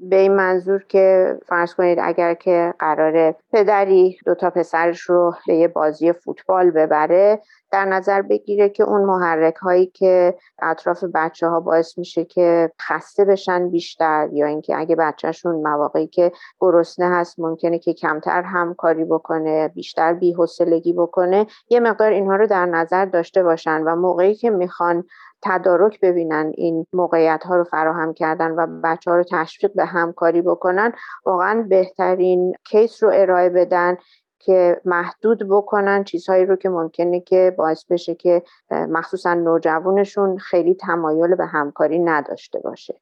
به 0.03 0.17
این 0.17 0.35
منظور 0.35 0.85
که 0.89 1.39
فرض 1.47 1.75
کنید 1.75 1.99
اگر 2.03 2.35
که 2.35 2.75
قرار 2.79 3.35
پدری 3.53 4.19
دوتا 4.27 4.51
پسرش 4.51 5.01
رو 5.01 5.35
به 5.47 5.55
یه 5.55 5.69
بازی 5.69 6.13
فوتبال 6.13 6.71
ببره 6.71 7.43
در 7.71 7.85
نظر 7.85 8.23
بگیره 8.23 8.69
که 8.69 8.83
اون 8.83 9.01
محرک 9.01 9.55
هایی 9.55 9.87
که 9.87 10.35
اطراف 10.63 11.05
بچه 11.15 11.49
ها 11.49 11.61
باعث 11.61 11.99
میشه 11.99 12.25
که 12.25 12.73
خسته 12.81 13.25
بشن 13.25 13.71
بیشتر 13.71 14.29
یا 14.33 14.47
اینکه 14.47 14.79
اگه 14.79 14.97
بچهشون 14.97 15.55
مواقعی 15.55 16.07
که 16.07 16.33
گرسنه 16.61 17.17
هست 17.17 17.41
ممکنه 17.41 17.79
که 17.79 17.93
کمتر 17.93 18.43
همکاری 18.43 19.05
بکنه 19.05 19.69
بیشتر 19.69 20.13
بیحسلگی 20.13 20.93
بکنه 20.93 21.47
یه 21.69 21.81
مقدار 21.81 22.11
اینها 22.11 22.37
رو 22.37 22.47
در 22.47 22.67
نظر 22.67 23.05
داشته 23.05 23.43
باشن 23.43 23.83
و 23.83 23.97
موقعی 23.97 24.35
که 24.35 24.51
می‌خوان 24.51 25.05
تدارک 25.43 26.01
ببینن 26.01 26.53
این 26.55 26.87
موقعیت 26.93 27.43
ها 27.45 27.57
رو 27.57 27.65
فراهم 27.65 28.15
کردن 28.15 28.51
و 28.51 28.81
بچه 28.85 29.11
ها 29.11 29.17
رو 29.17 29.25
تشویق 29.31 29.73
به 29.75 29.85
همکاری 29.85 30.43
بکنن 30.43 30.93
واقعا 31.27 31.67
بهترین 31.69 32.55
کیس 32.65 33.03
رو 33.03 33.11
ارائه 33.15 33.49
بدن 33.49 33.97
که 34.39 34.81
محدود 34.85 35.49
بکنن 35.49 36.05
چیزهایی 36.05 36.47
رو 36.47 36.57
که 36.57 36.69
ممکنه 36.69 37.21
که 37.21 37.55
باعث 37.59 37.85
بشه 37.85 38.15
که 38.15 38.43
مخصوصا 38.71 39.35
نوجوانشون 39.35 40.39
خیلی 40.39 40.75
تمایل 40.75 41.35
به 41.35 41.47
همکاری 41.47 41.99
نداشته 41.99 42.59
باشه. 42.59 42.95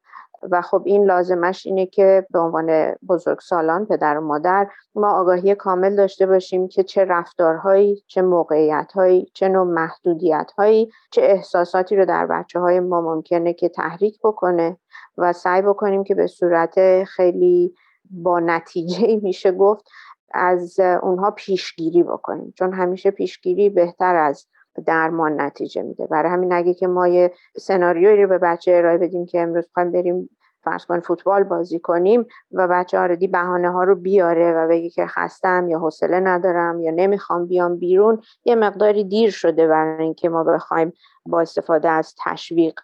و 0.50 0.62
خب 0.62 0.82
این 0.86 1.04
لازمش 1.04 1.66
اینه 1.66 1.86
که 1.86 2.26
به 2.30 2.38
عنوان 2.38 2.94
بزرگسالان 3.08 3.86
پدر 3.86 4.18
و 4.18 4.20
مادر 4.20 4.68
ما 4.94 5.12
آگاهی 5.12 5.54
کامل 5.54 5.96
داشته 5.96 6.26
باشیم 6.26 6.68
که 6.68 6.82
چه 6.82 7.04
رفتارهایی 7.04 8.02
چه 8.06 8.22
موقعیتهایی 8.22 9.30
چه 9.34 9.48
نوع 9.48 9.66
محدودیتهایی 9.66 10.90
چه 11.10 11.22
احساساتی 11.22 11.96
رو 11.96 12.04
در 12.04 12.26
بچه 12.26 12.60
های 12.60 12.80
ما 12.80 13.00
ممکنه 13.00 13.52
که 13.52 13.68
تحریک 13.68 14.18
بکنه 14.24 14.76
و 15.18 15.32
سعی 15.32 15.62
بکنیم 15.62 16.04
که 16.04 16.14
به 16.14 16.26
صورت 16.26 17.04
خیلی 17.04 17.74
با 18.10 18.40
نتیجه 18.40 19.20
میشه 19.22 19.52
گفت 19.52 19.84
از 20.34 20.80
اونها 21.02 21.30
پیشگیری 21.30 22.02
بکنیم. 22.02 22.52
چون 22.58 22.72
همیشه 22.72 23.10
پیشگیری 23.10 23.70
بهتر 23.70 24.16
از 24.16 24.46
درمان 24.86 25.40
نتیجه 25.40 25.82
میده. 25.82 26.06
برای 26.06 26.32
همین 26.32 26.52
اگه 26.52 26.74
که 26.74 26.86
ما 26.86 27.08
یه 27.08 27.32
سناریویی 27.56 28.22
رو 28.22 28.28
به 28.28 28.38
بچه 28.38 28.72
ارائه 28.72 28.98
بدیم 28.98 29.26
که 29.26 29.40
امروز 29.40 29.68
خواهیم 29.74 29.92
بریم 29.92 30.30
فرض 30.64 30.84
کن 30.84 31.00
فوتبال 31.00 31.44
بازی 31.44 31.78
کنیم 31.78 32.26
و 32.52 32.68
بچه 32.68 32.98
آردی 32.98 33.28
بهانه 33.28 33.70
ها 33.70 33.84
رو 33.84 33.94
بیاره 33.94 34.52
و 34.52 34.68
بگه 34.68 34.90
که 34.90 35.06
خستم 35.06 35.68
یا 35.68 35.78
حوصله 35.78 36.20
ندارم 36.20 36.80
یا 36.80 36.90
نمی‌خوام 36.90 37.46
بیام 37.46 37.76
بیرون 37.76 38.22
یه 38.44 38.54
مقداری 38.54 39.04
دیر 39.04 39.30
شده 39.30 39.66
برای 39.66 40.04
اینکه 40.04 40.28
ما 40.28 40.44
بخوایم 40.44 40.92
با 41.26 41.40
استفاده 41.40 41.88
از 41.88 42.14
تشویق 42.24 42.74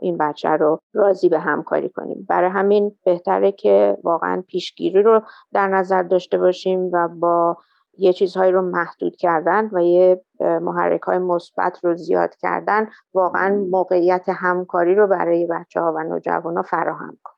این 0.00 0.18
بچه 0.18 0.48
رو 0.48 0.80
راضی 0.94 1.28
به 1.28 1.38
همکاری 1.38 1.88
کنیم. 1.88 2.26
برای 2.28 2.50
همین 2.50 2.96
بهتره 3.04 3.52
که 3.52 3.96
واقعا 4.02 4.42
پیشگیری 4.48 5.02
رو 5.02 5.22
در 5.52 5.68
نظر 5.68 6.02
داشته 6.02 6.38
باشیم 6.38 6.90
و 6.92 7.08
با 7.08 7.56
یه 8.00 8.12
چیزهایی 8.12 8.52
رو 8.52 8.62
محدود 8.62 9.16
کردن 9.16 9.70
و 9.72 9.80
یه 9.80 10.24
محرک 10.40 11.00
های 11.00 11.18
مثبت 11.18 11.78
رو 11.82 11.96
زیاد 11.96 12.30
کردن 12.42 12.86
واقعا 13.14 13.64
موقعیت 13.70 14.24
همکاری 14.28 14.94
رو 14.94 15.06
برای 15.06 15.46
بچه 15.46 15.80
ها 15.80 15.92
و 15.96 16.02
نوجوان 16.02 16.56
ها 16.56 16.62
فراهم 16.62 17.18
کن. 17.22 17.32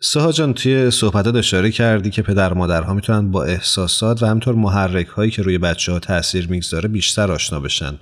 سوها 0.00 0.32
جان 0.32 0.54
توی 0.54 0.90
صحبتات 0.90 1.34
اشاره 1.34 1.70
کردی 1.70 2.10
که 2.10 2.22
پدر 2.22 2.54
مادرها 2.54 2.94
می‌تونن 2.94 3.30
با 3.30 3.44
احساسات 3.44 4.22
و 4.22 4.26
همینطور 4.26 4.54
محرک 4.54 5.06
هایی 5.06 5.30
که 5.30 5.42
روی 5.42 5.58
بچه 5.58 5.92
ها 5.92 5.98
تاثیر 5.98 6.48
می‌گذاره 6.50 6.88
بیشتر 6.88 7.32
آشنا 7.32 7.60
بشن. 7.60 7.98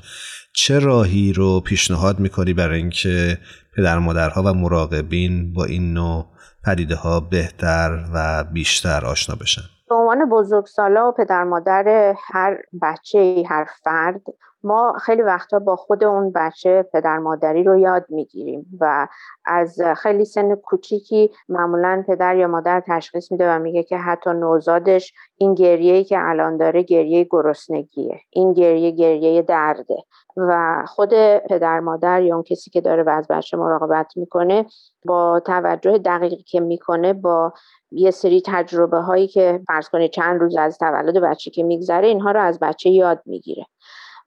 چه 0.54 0.78
راهی 0.78 1.32
رو 1.32 1.61
پیشنهاد 1.61 2.18
می‌کنی 2.18 2.54
برای 2.54 2.78
اینکه 2.78 3.38
پدر 3.76 3.98
مادرها 3.98 4.42
و 4.42 4.54
مراقبین 4.54 5.52
با 5.52 5.64
این 5.64 5.92
نوع 5.92 6.26
پدیده 6.64 6.94
ها 6.94 7.20
بهتر 7.20 8.04
و 8.14 8.44
بیشتر 8.44 9.06
آشنا 9.06 9.37
بشن؟ 9.37 9.75
به 9.88 9.94
عنوان 9.94 10.29
بزرگسالا 10.29 11.09
و 11.09 11.12
پدر 11.12 11.44
مادر 11.44 12.14
هر 12.18 12.62
بچه 12.83 13.42
هر 13.46 13.66
فرد 13.85 14.22
ما 14.62 14.92
خیلی 15.03 15.22
وقتا 15.22 15.59
با 15.59 15.77
خود 15.77 16.05
اون 16.05 16.33
بچه 16.33 16.83
پدر 16.92 17.18
مادری 17.18 17.64
رو 17.64 17.79
یاد 17.79 18.07
می‌گیریم 18.09 18.66
و 18.81 19.09
از 19.44 19.79
خیلی 19.96 20.25
سن 20.25 20.55
کوچیکی 20.55 21.31
معمولا 21.49 22.05
پدر 22.09 22.37
یا 22.37 22.49
مادر 22.49 22.83
تشخیص 22.87 23.33
میده 23.33 23.51
و 23.51 23.59
میگه 23.59 23.83
که 23.83 23.96
حتی 23.99 24.31
نوزادش 24.31 25.12
این 25.37 25.55
گریه 25.55 26.05
که 26.05 26.16
الان 26.20 26.57
داره 26.57 26.83
گریه 26.83 27.25
گرسنگیه 27.31 28.20
این 28.31 28.53
گریه 28.53 28.90
گریه 28.90 29.42
درده. 29.42 29.96
و 30.37 30.85
خود 30.87 31.11
پدر 31.38 31.81
مادر 31.81 32.22
یا 32.22 32.35
اون 32.35 32.42
کسی 32.42 32.70
که 32.70 32.81
داره 32.81 33.11
از 33.11 33.27
بچه 33.29 33.57
مراقبت 33.57 34.16
می‌کنه 34.16 34.66
با 35.05 35.40
توجه 35.40 35.99
دقیقی 35.99 36.42
که 36.42 36.61
می‌کنه 36.61 37.12
با 37.12 37.53
یه 37.90 38.11
سری 38.11 38.42
تجربه 38.46 38.99
هایی 38.99 39.29
که 39.29 39.61
فرض 39.66 39.88
کنید 39.88 40.11
چند 40.11 40.40
روز 40.40 40.57
از 40.57 40.79
تولد 40.79 41.20
بچه 41.22 41.51
که 41.51 41.62
میگذره 41.62 42.09
اینها 42.09 42.31
رو 42.31 42.40
از 42.40 42.59
بچه 42.59 42.90
یاد 42.90 43.22
می‌گیره. 43.27 43.66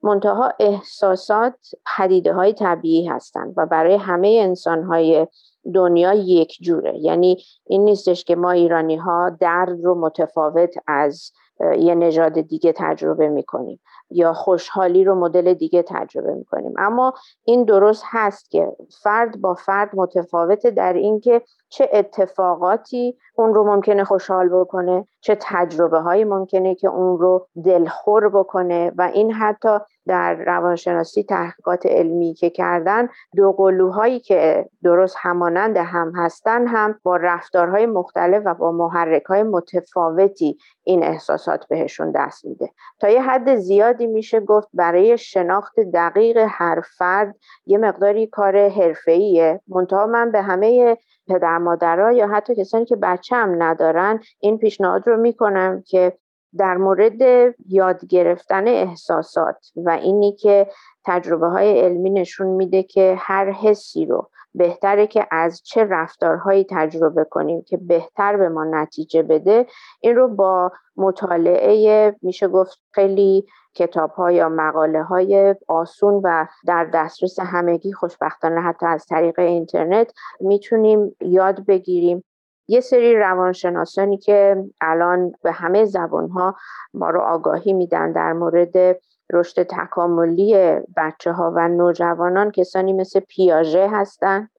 منتها 0.04 0.54
احساسات 0.60 1.54
پدیده 1.98 2.34
های 2.34 2.54
طبیعی 2.54 3.08
هستند 3.08 3.54
و 3.58 3.65
برای 3.65 3.95
همه 3.95 4.39
انسان 4.41 4.84
های 4.84 5.28
دنیا 5.74 6.13
یک 6.13 6.58
جوره. 6.62 6.98
یعنی 6.98 7.38
این 7.65 7.84
نیستش 7.84 8.24
که 8.24 8.36
ما 8.36 8.52
ایرانی 8.52 8.95
ها 8.95 9.30
درد 9.30 9.84
رو 9.84 9.95
متفاوت 9.95 10.76
از 10.88 11.32
یه 11.78 11.95
نژاد 11.95 12.41
دیگه 12.41 12.74
تجربه 12.76 13.30
می‌کنیم. 13.30 13.80
یا 14.12 14.34
خوشحالی 14.34 15.04
رو 15.04 15.15
مدل 15.15 15.54
دیگه 15.54 15.84
تجربه 15.88 16.34
می‌کنیم. 16.34 16.74
اما 16.78 17.13
این 17.43 17.63
درست 17.63 18.04
هست 18.06 18.52
که 18.52 18.72
فرد 19.04 19.41
با 19.41 19.54
فرد 19.54 19.89
متفاوته 19.93 20.72
در 20.72 20.93
اینکه 20.93 21.41
چه 21.69 21.89
اتفاقاتی 21.93 23.17
اون 23.36 23.54
رو 23.54 23.63
ممکنه 23.63 24.04
خوشحال 24.04 24.50
بکنه 24.50 25.08
چه 25.22 25.38
تجربه 25.41 26.00
هایی 26.00 26.24
ممکنه 26.24 26.76
که 26.76 26.88
اون 26.88 27.19
رو 27.19 27.48
دلخور 27.65 28.30
بکنه 28.30 28.91
و 28.98 29.12
این 29.13 29.32
حتی 29.32 29.80
در 30.07 30.35
روانشناسی 30.35 31.23
تحقیقات 31.23 31.85
علمی 31.85 32.33
که 32.33 32.49
کردن 32.49 33.09
دو 33.35 33.51
قلوهایی 33.51 34.19
که 34.19 34.69
درست 34.83 35.15
همانند 35.19 35.77
هم 35.77 36.13
هستن 36.15 36.67
هم 36.67 36.99
با 37.03 37.17
رفتارهای 37.17 37.85
مختلف 37.85 38.43
و 38.45 38.53
با 38.53 38.71
محرک 38.71 39.23
های 39.23 39.43
متفاوتی 39.43 40.57
این 40.83 41.03
احساسات 41.03 41.67
بهشون 41.67 42.12
دست 42.12 42.45
میده. 42.45 42.69
تا 42.99 43.09
یه 43.09 43.21
حد 43.21 43.55
زیادی 43.55 44.07
میشه 44.07 44.39
گفت 44.39 44.67
برای 44.73 45.17
شناخت 45.17 45.79
دقیق 45.79 46.45
هر 46.49 46.81
فرد 46.97 47.35
یه 47.65 47.77
مقداری 47.77 48.27
کار 48.27 48.69
حرفه‌ایه. 48.69 49.62
منتها 49.67 50.05
من 50.05 50.31
به 50.31 50.41
همه 50.41 50.97
پدر 51.27 51.57
مادرها 51.57 52.12
یا 52.12 52.27
حتی 52.27 52.55
کسانی 52.55 52.85
که 52.85 52.95
بچه 52.95 53.35
هم 53.35 53.63
ندارن 53.63 54.19
این 54.39 54.57
پیشنهاد 54.57 55.07
رو 55.07 55.17
می‌کنم 55.17 55.83
که 55.88 56.17
در 56.57 56.77
مورد 56.77 57.21
یاد 57.67 58.05
گرفتن 58.05 58.67
احساسات 58.67 59.71
و 59.75 59.89
اینی 59.89 60.31
که 60.31 60.67
تجربه 61.05 61.47
های 61.47 61.79
علمی 61.79 62.09
نشون 62.09 62.47
میده 62.47 62.83
که 62.83 63.15
هر 63.19 63.51
حسی 63.51 64.05
رو 64.05 64.29
بهتره 64.55 65.07
که 65.07 65.27
از 65.31 65.62
چه 65.63 65.83
رفتارهایی 65.83 66.65
تجربه 66.69 67.23
کنیم 67.23 67.62
که 67.62 67.77
بهتر 67.77 68.38
به 68.38 68.49
ما 68.49 68.63
نتیجه 68.63 69.23
بده 69.23 69.65
این 70.01 70.15
رو 70.15 70.27
با 70.27 70.71
مطالعه 70.97 72.15
میشه 72.21 72.47
گفت 72.47 72.79
خیلی 72.91 73.45
کتاب 73.75 74.12
یا 74.31 74.49
مقاله 74.49 75.03
های 75.03 75.55
آسون 75.67 76.21
و 76.23 76.45
در 76.67 76.85
دسترس 76.93 77.39
همگی 77.39 77.93
خوشبختانه 77.93 78.62
حتی 78.62 78.85
از 78.85 79.05
طریق 79.05 79.39
اینترنت 79.39 80.13
می‌تونیم 80.39 81.15
یاد 81.21 81.65
بگیریم. 81.65 82.23
یه 82.69 82.79
سری 82.79 83.15
روانشناسانی 83.15 84.17
که 84.17 84.63
الان 84.82 85.32
به 85.43 85.51
همه 85.51 85.86
زبان 85.86 86.29
ها 86.29 86.55
ما 86.93 87.10
رو 87.10 87.19
آگاهی 87.19 87.73
میدن 87.73 88.12
در 88.12 88.34
مورد 88.34 88.99
رشد 89.34 89.63
تکاملی 89.63 90.79
بچه 90.97 91.32
ها 91.32 91.53
و 91.55 91.67
نوجوانان 91.67 92.51
کسانی 92.51 92.93
مثل 92.93 93.19
پیاژه 93.19 93.88
هستن 93.91 94.49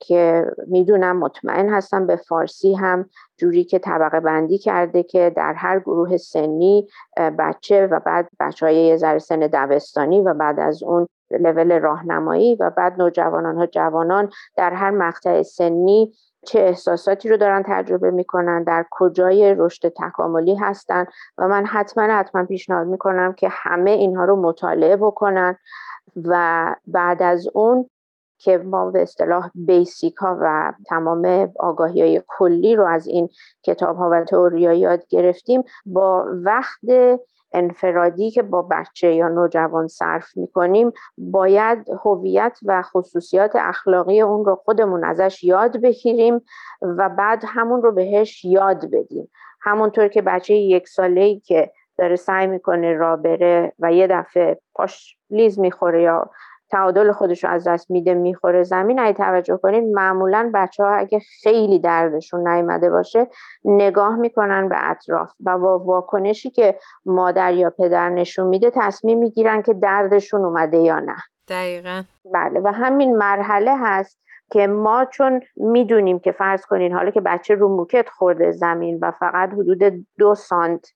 که 0.00 0.46
می‌دونم 0.66 1.16
مطمئن 1.16 1.68
هستم 1.68 2.06
به 2.06 2.16
فارسی 2.16 2.74
هم 2.74 3.10
جوری 3.36 3.64
که 3.64 3.78
طبقه 3.78 4.20
بندی 4.20 4.58
کرده 4.58 5.02
که 5.02 5.32
در 5.36 5.52
هر 5.52 5.80
گروه 5.80 6.16
سنی 6.16 6.88
بچه 7.38 7.86
و 7.86 8.00
بعد 8.00 8.28
بچه 8.40 8.66
های 8.66 8.76
یه 8.76 8.96
ذره 8.96 9.18
سن 9.18 9.40
دبستانی 9.40 10.20
و 10.20 10.34
بعد 10.34 10.60
از 10.60 10.82
اون 10.82 11.08
لول 11.30 11.78
راهنمایی 11.78 12.54
و 12.54 12.70
بعد 12.70 12.98
نوجوانان 12.98 13.56
ها 13.56 13.66
جوانان 13.66 14.30
در 14.56 14.72
هر 14.72 14.90
مقطع 14.90 15.42
سنی 15.42 16.12
چه 16.46 16.60
احساساتی 16.60 17.28
رو 17.28 17.36
دارن 17.36 17.62
تجربه 17.66 18.10
می‌کنن 18.10 18.62
در 18.62 18.86
کجای 18.90 19.54
رشد 19.58 19.88
تکاملی 19.88 20.54
هستن 20.54 21.06
و 21.38 21.48
من 21.48 21.66
حتما 21.66 22.02
حتما 22.02 22.44
پیشنهاد 22.44 22.86
می‌کنم 22.86 23.32
که 23.32 23.48
همه 23.50 23.90
اینها 23.90 24.24
رو 24.24 24.36
مطالعه 24.36 24.96
بکنن 24.96 25.56
و 26.24 26.76
بعد 26.86 27.22
از 27.22 27.48
اون 27.54 27.90
که 28.38 28.58
ما 28.58 28.90
به 28.90 29.02
اصطلاح 29.02 29.50
بیسیک 29.54 30.14
ها 30.14 30.38
و 30.40 30.72
تمام 30.86 31.52
آگاهی 31.58 32.00
های 32.00 32.22
کلی 32.28 32.76
رو 32.76 32.86
از 32.86 33.06
این 33.06 33.28
کتاب 33.62 33.96
ها 33.96 34.10
و 34.12 34.24
تئوری 34.24 34.60
یاد 34.60 35.06
گرفتیم 35.08 35.62
با 35.86 36.26
وقت 36.44 36.80
انفرادی 37.54 38.30
که 38.30 38.42
با 38.42 38.62
بچه 38.62 39.14
یا 39.14 39.28
نوجوان 39.28 39.88
صرف 39.88 40.36
می‌کنیم 40.36 40.92
باید 41.18 41.90
هویت 42.04 42.58
و 42.64 42.82
خصوصیات 42.82 43.56
اخلاقی 43.56 44.20
اون 44.20 44.44
رو 44.44 44.54
خودمون 44.54 45.04
ازش 45.04 45.44
یاد 45.44 45.80
بگیریم 45.80 46.40
و 46.82 47.08
بعد 47.08 47.42
همون 47.46 47.82
رو 47.82 47.92
بهش 47.92 48.44
یاد 48.44 48.90
بدیم. 48.90 49.30
همونطور 49.60 50.08
که 50.08 50.22
بچه 50.22 50.54
یک 50.54 50.88
ساله 50.88 51.20
ای 51.20 51.40
که 51.40 51.72
داره 51.98 52.16
سعی 52.16 52.46
می‌کنه 52.46 52.92
را 52.92 53.16
بره 53.16 53.72
و 53.78 53.92
یه 53.92 54.06
دفعه 54.06 54.60
پاش 54.74 55.16
لیز 55.30 55.58
می‌خوره 55.58 56.02
یا 56.02 56.30
تعادل 56.72 57.12
خودش 57.12 57.44
رو 57.44 57.50
از 57.50 57.68
دست 57.68 57.90
میده 57.90 58.14
می‌خوره 58.14 58.62
زمین. 58.62 58.98
اگه 58.98 59.12
توجه 59.12 59.56
کنید 59.56 59.84
معمولا 59.84 60.50
بچه 60.54 60.84
ها 60.84 60.90
اگه 60.90 61.20
خیلی 61.42 61.78
دردشون 61.78 62.48
نیامده 62.48 62.90
باشه 62.90 63.26
نگاه 63.64 64.16
می‌کنن 64.16 64.68
به 64.68 64.90
اطراف 64.90 65.32
و 65.44 65.58
با 65.58 65.78
واکنشی 65.78 66.50
که 66.50 66.78
مادر 67.06 67.54
یا 67.54 67.70
پدر 67.70 68.08
نشون 68.08 68.46
میده 68.46 68.72
تصمیم 68.74 69.18
می‌گیرن 69.18 69.62
که 69.62 69.74
دردشون 69.74 70.44
اومده 70.44 70.78
یا 70.78 70.98
نه. 70.98 71.16
دقیقا. 71.48 72.02
بله. 72.34 72.60
و 72.60 72.72
همین 72.72 73.16
مرحله 73.16 73.76
هست 73.78 74.18
که 74.52 74.66
ما 74.66 75.04
چون 75.04 75.40
می‌دونیم 75.56 76.18
که 76.18 76.32
فرض 76.32 76.66
کنین 76.66 76.92
حالا 76.92 77.10
که 77.10 77.20
بچه 77.20 77.54
رو 77.54 77.68
موکت 77.68 78.08
خورده 78.08 78.50
زمین 78.50 78.98
و 79.02 79.10
فقط 79.10 79.50
حدود 79.50 80.06
دو 80.18 80.34
سانت 80.34 80.86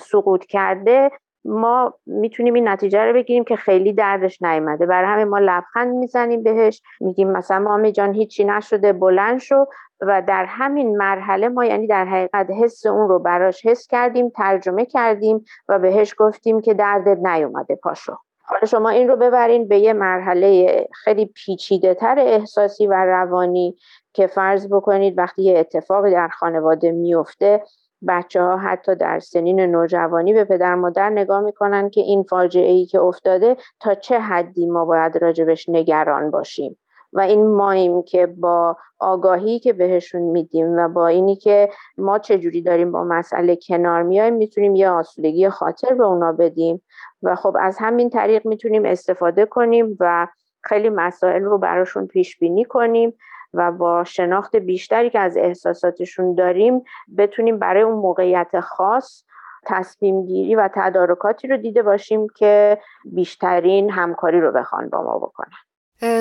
سقوط 0.00 0.44
کرده 0.44 1.10
ما 1.44 1.94
می‌تونیم 2.06 2.54
این 2.54 2.68
نتیجه 2.68 3.04
رو 3.04 3.12
بگیریم 3.12 3.44
که 3.44 3.56
خیلی 3.56 3.92
دردش 3.92 4.42
نیامده 4.42 4.86
برای 4.86 5.08
همه 5.08 5.24
ما 5.24 5.38
لبخند 5.38 5.94
می‌زنیم 5.94 6.42
بهش 6.42 6.82
میگیم 7.00 7.30
مثلا 7.30 7.58
مامی 7.58 7.92
جان 7.92 8.14
هیچی 8.14 8.44
نشده 8.44 8.92
بلند 8.92 9.38
شو. 9.38 9.66
و 10.00 10.22
در 10.22 10.44
همین 10.44 10.96
مرحله 10.96 11.48
ما 11.48 11.64
یعنی 11.64 11.86
در 11.86 12.04
حقیقت 12.04 12.50
حس 12.50 12.86
اون 12.86 13.08
رو 13.08 13.18
براش 13.18 13.66
حس 13.66 13.86
کردیم 13.86 14.28
ترجمه 14.28 14.84
کردیم 14.86 15.44
و 15.68 15.78
بهش 15.78 16.14
گفتیم 16.18 16.60
که 16.60 16.74
دردت 16.74 17.18
نیومده 17.18 17.76
پاشو. 17.76 18.16
حالا 18.46 18.64
شما 18.66 18.88
این 18.88 19.08
رو 19.08 19.16
ببرین 19.16 19.68
به 19.68 19.78
یه 19.78 19.92
مرحله 19.92 20.88
خیلی 20.92 21.26
پیچیده 21.26 21.94
تر 21.94 22.18
احساسی 22.18 22.86
و 22.86 22.92
روانی 22.92 23.76
که 24.12 24.26
فرض 24.26 24.68
بکنید 24.68 25.18
وقتی 25.18 25.42
یه 25.42 25.58
اتفاقی 25.58 26.10
در 26.10 26.28
خانواده 26.28 26.92
میفته 26.92 27.62
بچه 28.08 28.42
ها 28.42 28.56
حتی 28.56 28.94
در 28.94 29.18
سنین 29.18 29.60
نوجوانی 29.60 30.32
به 30.32 30.44
پدر 30.44 30.74
مادر 30.74 31.10
نگاه 31.10 31.40
می‌کنن 31.40 31.90
که 31.90 32.00
این 32.00 32.22
فاجعه 32.22 32.70
ای 32.70 32.86
که 32.86 33.00
افتاده 33.00 33.56
تا 33.80 33.94
چه 33.94 34.18
حدی 34.18 34.66
ما 34.66 34.84
باید 34.84 35.16
راجبش 35.16 35.68
نگران 35.68 36.30
باشیم. 36.30 36.78
و 37.12 37.20
این 37.20 37.46
ماییم 37.46 38.02
که 38.02 38.26
با 38.26 38.76
آگاهی 38.98 39.58
که 39.58 39.72
بهشون 39.72 40.22
میدیم 40.22 40.76
و 40.76 40.88
با 40.88 41.06
اینی 41.06 41.36
که 41.36 41.70
ما 41.98 42.18
چجوری 42.18 42.62
داریم 42.62 42.92
با 42.92 43.04
مسئله 43.04 43.58
کنار 43.68 44.02
میایم 44.02 44.34
می‌تونیم 44.34 44.76
یه 44.76 44.88
آسودگی 44.88 45.48
خاطر 45.48 45.94
به 45.94 46.04
اونا 46.04 46.32
بدیم. 46.32 46.82
و 47.22 47.34
خب 47.34 47.56
از 47.60 47.76
همین 47.78 48.10
طریق 48.10 48.46
می‌تونیم 48.46 48.84
استفاده 48.84 49.46
کنیم 49.46 49.96
و 50.00 50.26
خیلی 50.62 50.88
مسائل 50.88 51.42
رو 51.42 51.58
براشون 51.58 52.06
پیش 52.06 52.38
بینی 52.38 52.64
کنیم. 52.64 53.14
و 53.54 53.72
با 53.72 54.04
شناخت 54.04 54.56
بیشتری 54.56 55.10
که 55.10 55.18
از 55.18 55.36
احساساتشون 55.36 56.34
داریم 56.34 56.84
بتونیم 57.18 57.58
برای 57.58 57.82
اون 57.82 57.98
موقعیت 57.98 58.60
خاص 58.60 59.24
تصمیم 59.66 60.26
گیری 60.26 60.54
و 60.54 60.68
تدارکاتی 60.74 61.48
رو 61.48 61.56
دیده 61.56 61.82
باشیم 61.82 62.26
که 62.36 62.78
بیشترین 63.04 63.90
همکاری 63.90 64.40
رو 64.40 64.52
بخوان 64.52 64.88
با 64.88 65.02
ما 65.02 65.18
بکنن. 65.18 65.56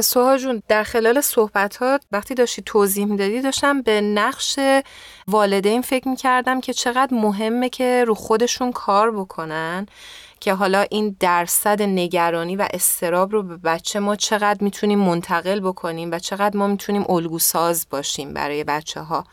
سوها 0.04 0.38
جون 0.38 0.64
در 0.68 0.84
خلال 0.84 1.22
صحبتات 1.22 2.02
وقتی 2.12 2.34
داشتی 2.34 2.62
توضیح 2.62 3.06
می‌دادی 3.06 3.42
داشتم 3.42 3.82
به 3.82 4.02
نقش 4.02 4.60
والدین 5.28 5.82
فکر 5.82 6.08
می‌کردم 6.08 6.62
که 6.62 6.74
چقدر 6.74 7.14
مهمه 7.14 7.70
که 7.70 8.04
رو 8.08 8.14
خودشون 8.14 8.72
کار 8.72 9.12
بکنن 9.12 9.86
که 10.40 10.54
حالا 10.54 10.86
این 10.92 11.16
درصد 11.20 11.82
نگرانی 11.82 12.56
و 12.56 12.68
استراب 12.74 13.32
رو 13.32 13.44
به 13.44 13.58
بچه 13.58 14.00
ما 14.00 14.16
چقدر 14.16 14.64
می‌تونیم 14.64 15.00
منتقل 15.00 15.60
بکنیم 15.60 16.12
و 16.12 16.20
چقدر 16.20 16.58
ما 16.58 16.68
می‌تونیم 16.68 17.06
الگو 17.10 17.40
ساز 17.40 17.88
باشیم 17.90 18.34
برای 18.34 18.64
بچه 18.64 19.02
ها 19.02 19.24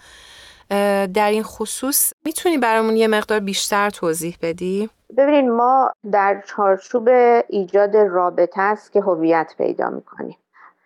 در 1.14 1.30
این 1.30 1.42
خصوص 1.42 2.12
می‌تونی 2.24 2.58
برامون 2.58 2.96
یه 2.96 3.08
مقدار 3.08 3.40
بیشتر 3.40 3.90
توضیح 3.90 4.36
بدی؟ 4.42 4.90
ببینید 5.16 5.44
ما 5.44 5.92
در 6.12 6.42
چارچوب 6.46 7.08
ایجاد 7.48 7.96
رابطه 7.96 8.62
است 8.62 8.92
که 8.92 9.00
هویت 9.00 9.54
پیدا 9.58 9.90
می‌کنیم 9.90 10.36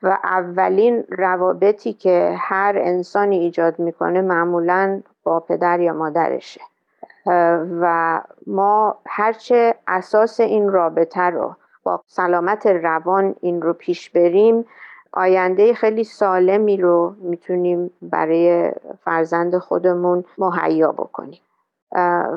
و 0.02 0.18
اولین 0.24 1.04
روابطی 1.08 1.92
که 1.92 2.36
هر 2.38 2.74
انسانی 2.78 3.38
ایجاد 3.38 3.78
می‌کنه 3.78 4.20
معمولا 4.20 5.02
با 5.24 5.40
پدر 5.40 5.80
یا 5.80 5.92
مادرشه 5.92 6.60
و 7.80 8.20
ما 8.46 8.98
هرچه 9.06 9.74
اساس 9.86 10.40
این 10.40 10.68
رابطه 10.68 11.22
رو 11.22 11.56
با 11.82 12.02
سلامت 12.06 12.66
روان 12.66 13.34
این 13.40 13.62
رو 13.62 13.72
پیش 13.72 14.10
بریم 14.10 14.66
آینده 15.16 15.74
خیلی 15.74 16.04
سالمی 16.04 16.76
رو 16.76 17.14
می‌تونیم 17.18 17.90
برای 18.02 18.72
فرزند 19.04 19.58
خودمون 19.58 20.24
مهیا 20.38 20.92
بکنیم. 20.92 21.40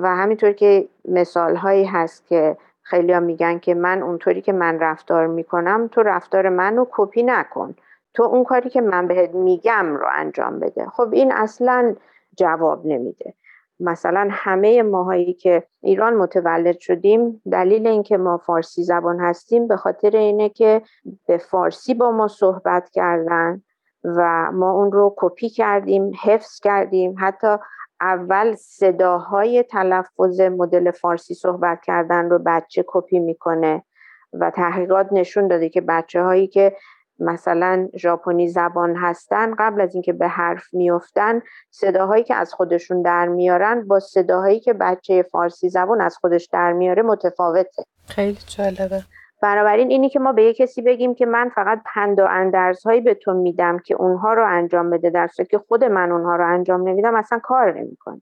و 0.02 0.16
همینطور 0.18 0.52
که 0.52 0.88
مثال 1.06 1.56
هایی 1.56 1.86
هست 1.86 2.28
که 2.28 2.58
خیلی 2.82 3.14
ها 3.14 3.20
میگن 3.20 3.60
که 3.60 3.74
من 3.74 4.02
اونطوری 4.04 4.42
که 4.42 4.54
من 4.54 4.80
رفتار 4.80 5.28
می‌کنم 5.28 5.88
تو 5.92 6.02
رفتار 6.02 6.50
منو 6.50 6.86
کپی 6.92 7.24
نکن. 7.24 7.76
تو 8.14 8.24
اون 8.24 8.44
کاری 8.44 8.70
که 8.70 8.82
من 8.82 9.08
بهت 9.08 9.36
میگم 9.36 9.96
رو 9.96 10.08
انجام 10.12 10.60
بده. 10.60 10.86
خب 10.86 11.14
این 11.14 11.32
اصلا 11.32 11.96
جواب 12.38 12.86
نمیده. 12.86 13.34
مثلا 13.80 14.28
همه 14.32 14.84
ماهایی 14.84 15.34
که 15.34 15.64
ایران 15.84 16.14
متولد 16.14 16.80
شدیم 16.80 17.42
دلیل 17.52 17.88
اینکه 17.88 18.18
ما 18.18 18.38
فارسی 18.38 18.84
زبان 18.84 19.20
هستیم 19.20 19.68
به 19.68 19.78
خاطر 19.78 20.18
اینه 20.18 20.50
که 20.50 20.82
به 21.28 21.38
فارسی 21.38 21.94
با 21.94 22.12
ما 22.12 22.28
صحبت 22.28 22.90
کردن 22.90 23.62
و 24.04 24.52
ما 24.52 24.72
اون 24.72 24.92
رو 24.92 25.14
کپی 25.18 25.50
کردیم 25.50 26.12
حفظ 26.24 26.60
کردیم. 26.60 27.16
حتی 27.18 27.58
اول 28.02 28.56
صداهای 28.56 29.64
تلفظ 29.64 30.42
مدل 30.42 30.92
فارسی 30.92 31.34
صحبت 31.34 31.82
کردن 31.82 32.30
رو 32.30 32.40
بچه 32.46 32.84
کپی 32.88 33.20
می‌کنه 33.20 33.84
و 34.34 34.52
تحقیقات 34.52 35.08
نشون 35.12 35.48
داده 35.48 35.70
که 35.70 35.82
بچه 35.82 36.24
هایی 36.24 36.48
که 36.48 36.76
مثلا 37.20 37.88
ژاپنی 37.96 38.48
زبان 38.48 38.96
هستن 38.96 39.56
قبل 39.56 39.82
از 39.82 39.96
اینکه 39.96 40.14
به 40.14 40.28
حرف 40.28 40.74
میفتن 40.74 41.42
صداهایی 41.72 42.24
که 42.24 42.36
از 42.36 42.54
خودشون 42.54 43.02
در 43.02 43.28
میارن 43.28 43.88
با 43.88 44.00
صداهایی 44.00 44.60
که 44.60 44.74
بچه 44.74 45.24
فارسی 45.24 45.70
زبان 45.70 46.02
از 46.02 46.18
خودش 46.18 46.46
در 46.46 46.74
میاره 46.74 47.02
متفاوته. 47.02 47.84
خیلی 48.08 48.38
جالبه. 48.58 49.04
بنابراین 49.42 49.90
اینی 49.90 50.10
که 50.10 50.20
ما 50.20 50.34
به 50.34 50.44
یه 50.44 50.54
کسی 50.54 50.82
بگیم 50.82 51.16
که 51.16 51.26
من 51.26 51.50
فقط 51.56 51.82
پند 51.86 52.20
و 52.20 52.28
اندرزهایی 52.30 53.02
به 53.02 53.14
تو 53.14 53.34
میدم 53.34 53.80
که 53.80 53.96
اونها 53.96 54.34
رو 54.34 54.46
انجام 54.48 54.90
بده 54.90 55.10
در 55.10 55.30
که 55.50 55.58
خود 55.58 55.84
من 55.84 56.12
اونها 56.12 56.36
رو 56.36 56.54
انجام 56.54 56.88
نمیدم 56.88 57.16
اصلا 57.16 57.40
کار 57.40 57.80
نمی‌کنه. 57.80 58.22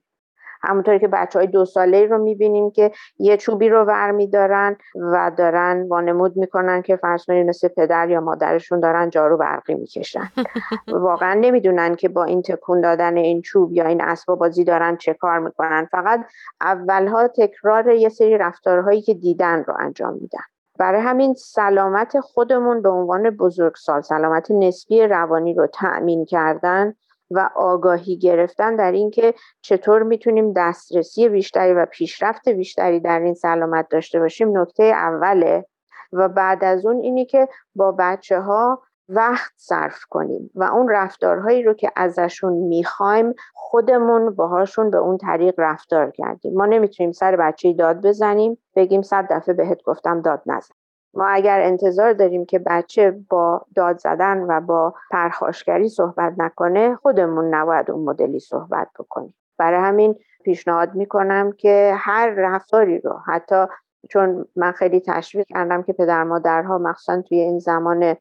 همونطوری 0.62 0.98
که 0.98 1.08
بچه 1.08 1.38
های 1.38 1.48
دو 1.48 1.64
ساله 1.64 2.06
رو 2.06 2.18
می‌بینیم 2.18 2.70
که 2.70 2.90
یه 3.18 3.36
چوبی 3.36 3.68
رو 3.68 3.84
ور 3.84 4.10
میدارن 4.10 4.76
و 4.94 5.30
دارن 5.36 5.88
وانمود 5.88 6.36
می‌کنن 6.36 6.82
که 6.82 6.96
فرض 6.96 7.30
مثل 7.30 7.68
پدر 7.68 8.10
یا 8.10 8.20
مادرشون 8.20 8.80
دارن 8.80 9.10
جارو 9.10 9.36
برقی 9.36 9.74
می‌کشن. 9.74 10.30
واقعا 10.88 11.34
نمی‌دونن 11.34 11.94
که 11.94 12.08
با 12.08 12.24
این 12.24 12.42
تکون 12.42 12.80
دادن 12.80 13.16
این 13.16 13.42
چوب 13.42 13.72
یا 13.72 13.86
این 13.86 14.00
اسباب 14.00 14.38
بازی 14.38 14.64
دارن 14.64 14.96
چه 14.96 15.14
کار 15.14 15.38
می‌کنن. 15.38 15.88
فقط 15.90 16.20
اولها 16.60 17.28
تکرار 17.28 17.88
یه 17.88 18.08
سری 18.08 18.38
رفتارهایی 18.38 19.02
که 19.02 19.14
دیدن 19.14 19.64
رو 19.64 19.74
انجام 19.78 20.14
میدن. 20.14 20.44
برای 20.78 21.00
همین 21.00 21.34
سلامت 21.34 22.20
خودمون 22.20 22.82
به 22.82 22.88
عنوان 22.88 23.30
بزرگسال 23.30 24.00
سلامت 24.00 24.50
نسبی 24.50 25.02
روانی 25.02 25.54
رو 25.54 25.66
تأمین 25.66 26.24
کردن 26.24 26.94
و 27.30 27.50
آگاهی 27.56 28.18
گرفتن 28.18 28.76
در 28.76 28.92
اینکه 28.92 29.34
چطور 29.62 30.02
می‌تونیم 30.02 30.52
دسترسی 30.52 31.28
بیشتری 31.28 31.72
و 31.72 31.86
پیشرفت 31.86 32.48
بیشتری 32.48 33.00
در 33.00 33.20
این 33.20 33.34
سلامت 33.34 33.88
داشته 33.88 34.18
باشیم 34.20 34.58
نکته 34.58 34.82
اوله. 34.82 35.66
و 36.12 36.28
بعد 36.28 36.64
از 36.64 36.86
اون 36.86 37.00
اینی 37.00 37.24
که 37.26 37.48
با 37.74 37.92
بچه 37.98 38.40
ها 38.40 38.82
وقت 39.08 39.52
صرف 39.56 40.04
کنیم 40.10 40.50
و 40.54 40.64
اون 40.64 40.88
رفتارهایی 40.88 41.62
رو 41.62 41.74
که 41.74 41.92
ازشون 41.96 42.52
می‌خوایم 42.52 43.34
خودمون 43.54 44.34
باهاشون 44.34 44.90
به 44.90 44.98
اون 44.98 45.18
طریق 45.18 45.54
رفتار 45.58 46.10
کردیم. 46.10 46.54
ما 46.54 46.66
نمی‌تونیم 46.66 47.12
سر 47.12 47.36
بچه 47.36 47.72
داد 47.72 48.06
بزنیم 48.06 48.58
بگیم 48.76 49.02
صد 49.02 49.26
دفعه 49.30 49.54
بهت 49.54 49.82
گفتم 49.82 50.20
داد 50.20 50.42
نزن. 50.46 50.74
ما 51.16 51.26
اگر 51.26 51.60
انتظار 51.60 52.12
داریم 52.12 52.44
که 52.44 52.58
بچه 52.58 53.18
با 53.30 53.66
داد 53.74 53.98
زدن 53.98 54.38
و 54.38 54.60
با 54.60 54.94
پرخاشگری 55.10 55.88
صحبت 55.88 56.34
نکنه 56.38 56.96
خودمون 56.96 57.54
نباید 57.54 57.90
اون 57.90 58.04
مدلی 58.04 58.40
صحبت 58.40 58.88
بکنیم. 58.98 59.34
برای 59.58 59.80
همین 59.80 60.16
پیشنهاد 60.44 60.94
می‌کنم 60.94 61.52
که 61.52 61.94
هر 61.96 62.30
رفتاری 62.30 62.98
رو 62.98 63.18
حتی 63.26 63.64
چون 64.10 64.44
من 64.56 64.72
خیلی 64.72 65.00
تشویق 65.00 65.46
کردم 65.46 65.82
که 65.82 65.92
پدر 65.92 66.24
مادرها 66.24 66.78
مخصوصا 66.78 67.22
توی 67.22 67.38
این 67.38 67.58
زمان 67.58 68.16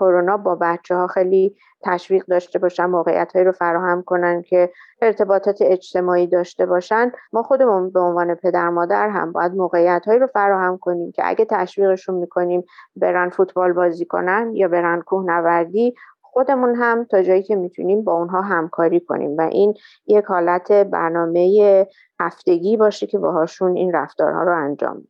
کرونا 0.00 0.36
با 0.36 0.54
بچه 0.54 0.94
ها 0.94 1.06
خیلی 1.06 1.56
تشویق 1.82 2.24
داشته 2.24 2.58
باشن 2.58 2.86
موقعیت 2.86 3.32
هایی 3.32 3.44
رو 3.44 3.52
فراهم 3.52 4.02
کنن 4.02 4.42
که 4.42 4.72
ارتباطات 5.02 5.58
اجتماعی 5.62 6.26
داشته 6.26 6.66
باشن 6.66 7.12
ما 7.32 7.42
خودمون 7.42 7.90
به 7.90 8.00
عنوان 8.00 8.34
پدر 8.34 8.68
مادر 8.68 9.08
هم 9.08 9.32
باید 9.32 9.54
موقعیت 9.54 10.02
هایی 10.06 10.18
رو 10.18 10.26
فراهم 10.26 10.78
کنیم 10.78 11.12
که 11.12 11.22
اگه 11.24 11.44
تشویقشون 11.44 12.14
می‌کنیم 12.14 12.64
برن 12.96 13.30
فوتبال 13.30 13.72
بازی 13.72 14.04
کنن 14.04 14.50
یا 14.54 14.68
برن 14.68 15.00
کوهنوردی 15.00 15.94
خودمون 16.20 16.74
هم 16.74 17.04
تا 17.04 17.22
جایی 17.22 17.42
که 17.42 17.56
می‌تونیم 17.56 18.04
با 18.04 18.12
اونها 18.12 18.40
همکاری 18.40 19.00
کنیم. 19.00 19.36
و 19.36 19.40
این 19.40 19.74
یک 20.06 20.24
حالت 20.24 20.72
برنامه 20.72 21.86
هفتگی 22.20 22.76
باشه 22.76 23.06
که 23.06 23.18
باهاشون 23.18 23.76
این 23.76 23.92
رفتارها 23.92 24.42
رو 24.42 24.64
انجام 24.64 25.02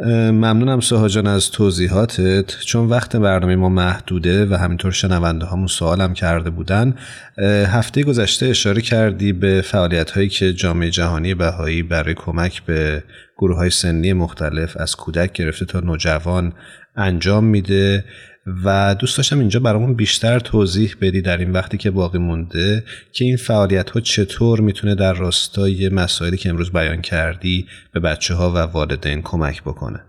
ممنونم 0.00 0.80
سوها 0.80 1.08
جان 1.08 1.26
از 1.26 1.50
توضیحاتت. 1.50 2.60
چون 2.60 2.88
وقت 2.88 3.16
برنامه 3.16 3.56
ما 3.56 3.68
محدوده 3.68 4.46
و 4.46 4.54
همینطور 4.54 4.90
شنونده 4.92 5.46
همون 5.46 5.66
سوالم 5.66 6.14
کرده 6.14 6.50
بودن 6.50 6.94
هفته 7.66 8.02
گذشته 8.02 8.46
اشاره 8.46 8.82
کردی 8.82 9.32
به 9.32 9.62
فعالیت 9.64 10.10
هایی 10.10 10.28
که 10.28 10.52
جامعه 10.52 10.90
جهانی 10.90 11.34
بهایی 11.34 11.82
برای 11.82 12.14
کمک 12.14 12.62
به 12.62 13.02
گروه 13.38 13.56
های 13.56 13.70
سنی 13.70 14.12
مختلف 14.12 14.76
از 14.76 14.96
کودک 14.96 15.32
گرفته 15.32 15.64
تا 15.64 15.80
نوجوان 15.80 16.52
انجام 16.96 17.44
میده. 17.44 18.04
و 18.64 18.94
دوست 18.94 19.16
داشتم 19.16 19.38
اینجا 19.38 19.60
برامون 19.60 19.94
بیشتر 19.94 20.38
توضیح 20.38 20.94
بدی 21.02 21.22
در 21.22 21.36
این 21.36 21.52
وقتی 21.52 21.78
که 21.78 21.90
باقی 21.90 22.18
مونده 22.18 22.84
که 23.12 23.24
این 23.24 23.36
فعالیت 23.36 23.90
ها 23.90 24.00
چطور 24.00 24.60
می‌تونه 24.60 24.94
در 24.94 25.12
راستای 25.12 25.88
مسائلی 25.88 26.36
که 26.36 26.48
امروز 26.48 26.72
بیان 26.72 27.00
کردی 27.00 27.66
به 27.94 28.00
بچه 28.00 28.34
ها 28.34 28.50
و 28.50 28.58
والدین 28.58 29.22
کمک 29.22 29.62
بکنه. 29.62 30.00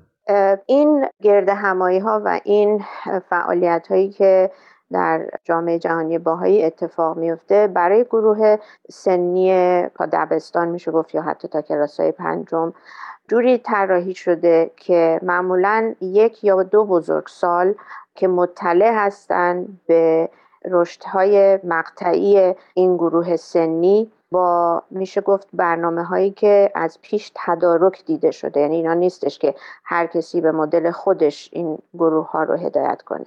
این 0.65 1.05
گرد 1.21 1.49
همایی 1.49 1.99
ها 1.99 2.21
و 2.25 2.39
این 2.43 2.83
فعالیت 3.29 3.85
هایی 3.89 4.09
که 4.09 4.51
در 4.91 5.29
جامعه 5.43 5.79
جهانی 5.79 6.17
باهایی 6.17 6.63
اتفاق 6.63 7.17
میفته 7.17 7.67
برای 7.67 8.03
گروه 8.03 8.57
سنی 8.89 9.51
تا 9.97 10.05
دبستان 10.13 10.67
میشه 10.67 10.91
گفت 10.91 11.15
یا 11.15 11.21
حتی 11.21 11.47
تا 11.47 11.61
کلاس 11.61 11.99
های 11.99 12.11
پنجم 12.11 12.73
جوری 13.27 13.57
طراحی 13.57 14.15
شده 14.15 14.71
که 14.77 15.19
معمولا 15.23 15.95
یک 16.01 16.43
یا 16.43 16.63
دو 16.63 16.85
بزرگ 16.85 17.27
سال 17.27 17.75
که 18.15 18.27
مطلع 18.27 19.05
هستند 19.05 19.81
به 19.87 20.29
رشدهای 20.65 21.59
مقطعی 21.63 22.55
این 22.73 22.97
گروه 22.97 23.35
سنی 23.35 24.11
با 24.31 24.83
میشه 24.89 25.21
گفت 25.21 25.47
برنامه 25.53 26.03
هایی 26.03 26.31
که 26.31 26.71
از 26.75 26.99
پیش 27.01 27.31
تدارک 27.35 28.05
دیده 28.05 28.31
شده. 28.31 28.59
یعنی 28.59 28.75
اینا 28.75 28.93
نیستش 28.93 29.39
که 29.39 29.55
هر 29.83 30.07
کسی 30.07 30.41
به 30.41 30.51
مدل 30.51 30.91
خودش 30.91 31.49
این 31.53 31.77
گروه 31.93 32.31
ها 32.31 32.43
رو 32.43 32.55
هدایت 32.55 33.01
کنه. 33.01 33.25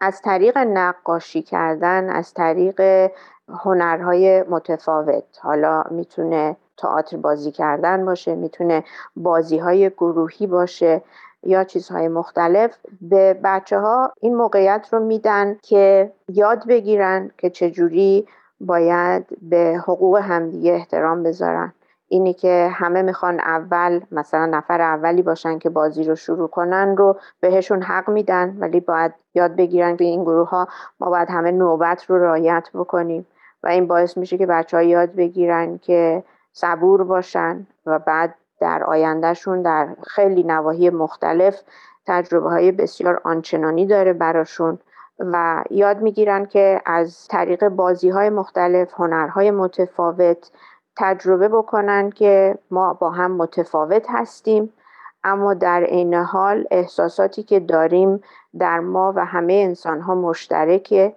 از 0.00 0.22
طریق 0.22 0.58
نقاشی 0.58 1.42
کردن 1.42 2.10
از 2.10 2.34
طریق 2.34 3.10
هنرهای 3.48 4.42
متفاوت. 4.42 5.24
حالا 5.40 5.84
می‌تونه 5.90 6.56
تئاتر 6.76 7.16
بازی 7.16 7.50
کردن 7.50 8.04
باشه 8.04 8.34
می‌تونه 8.34 8.84
بازی 9.16 9.58
های 9.58 9.90
گروهی 9.90 10.46
باشه. 10.46 11.02
یا 11.42 11.64
چیزهای 11.64 12.08
مختلف 12.08 12.76
به 13.00 13.40
بچه 13.44 13.78
ها 13.78 14.12
این 14.20 14.36
موقعیت 14.36 14.88
رو 14.92 15.00
میدن 15.00 15.58
که 15.62 16.12
یاد 16.28 16.66
بگیرن 16.66 17.30
که 17.38 17.50
چجوری 17.50 18.26
باید 18.60 19.26
به 19.42 19.80
حقوق 19.84 20.16
همدیگه 20.16 20.72
احترام 20.72 21.22
بذارن. 21.22 21.72
اینی 22.08 22.34
که 22.34 22.70
همه 22.72 23.02
می‌خوان 23.02 23.40
اول 23.40 24.00
مثلا 24.10 24.46
نفر 24.46 24.80
اولی 24.80 25.22
باشن 25.22 25.58
که 25.58 25.70
بازی 25.70 26.04
رو 26.04 26.14
شروع 26.14 26.48
کنن 26.48 26.96
رو 26.96 27.16
بهشون 27.40 27.82
حق 27.82 28.10
میدن 28.10 28.56
ولی 28.58 28.80
باید 28.80 29.12
یاد 29.34 29.56
بگیرن 29.56 29.96
که 29.96 30.04
این 30.04 30.22
گروه 30.22 30.48
ها 30.48 30.68
ما 31.00 31.10
باید 31.10 31.30
همه 31.30 31.50
نوبت 31.50 32.04
رو 32.04 32.18
رعایت 32.18 32.68
بکنیم. 32.74 33.26
و 33.62 33.68
این 33.68 33.86
باعث 33.86 34.16
میشه 34.16 34.38
که 34.38 34.46
بچه 34.46 34.76
ها 34.76 34.82
یاد 34.82 35.14
بگیرن 35.14 35.78
که 35.78 36.24
صبور 36.52 37.04
باشن 37.04 37.66
و 37.86 37.98
بعد 37.98 38.34
در 38.62 38.84
آیندهشون 38.84 39.62
در 39.62 39.88
خیلی 40.06 40.42
نواحی 40.42 40.90
مختلف 40.90 41.60
تجربه 42.06 42.50
های 42.50 42.72
بسیار 42.72 43.20
آنچنانی 43.24 43.86
داره 43.86 44.12
براشون 44.12 44.78
و 45.18 45.64
یاد 45.70 46.00
می‌گیرن 46.00 46.46
که 46.46 46.82
از 46.86 47.28
طریق 47.28 47.68
بازی 47.68 48.08
های 48.10 48.30
مختلف 48.30 48.92
هنرهای 48.94 49.50
متفاوت 49.50 50.50
تجربه 50.96 51.48
بکنن 51.48 52.10
که 52.10 52.58
ما 52.70 52.94
با 52.94 53.10
هم 53.10 53.30
متفاوت 53.32 54.06
هستیم. 54.08 54.72
اما 55.24 55.54
در 55.54 55.84
عین 55.84 56.14
حال 56.14 56.66
احساساتی 56.70 57.42
که 57.42 57.60
داریم 57.60 58.22
در 58.58 58.80
ما 58.80 59.12
و 59.16 59.24
همه 59.24 59.52
انسان 59.52 60.00
ها 60.00 60.14
مشترکه. 60.14 61.14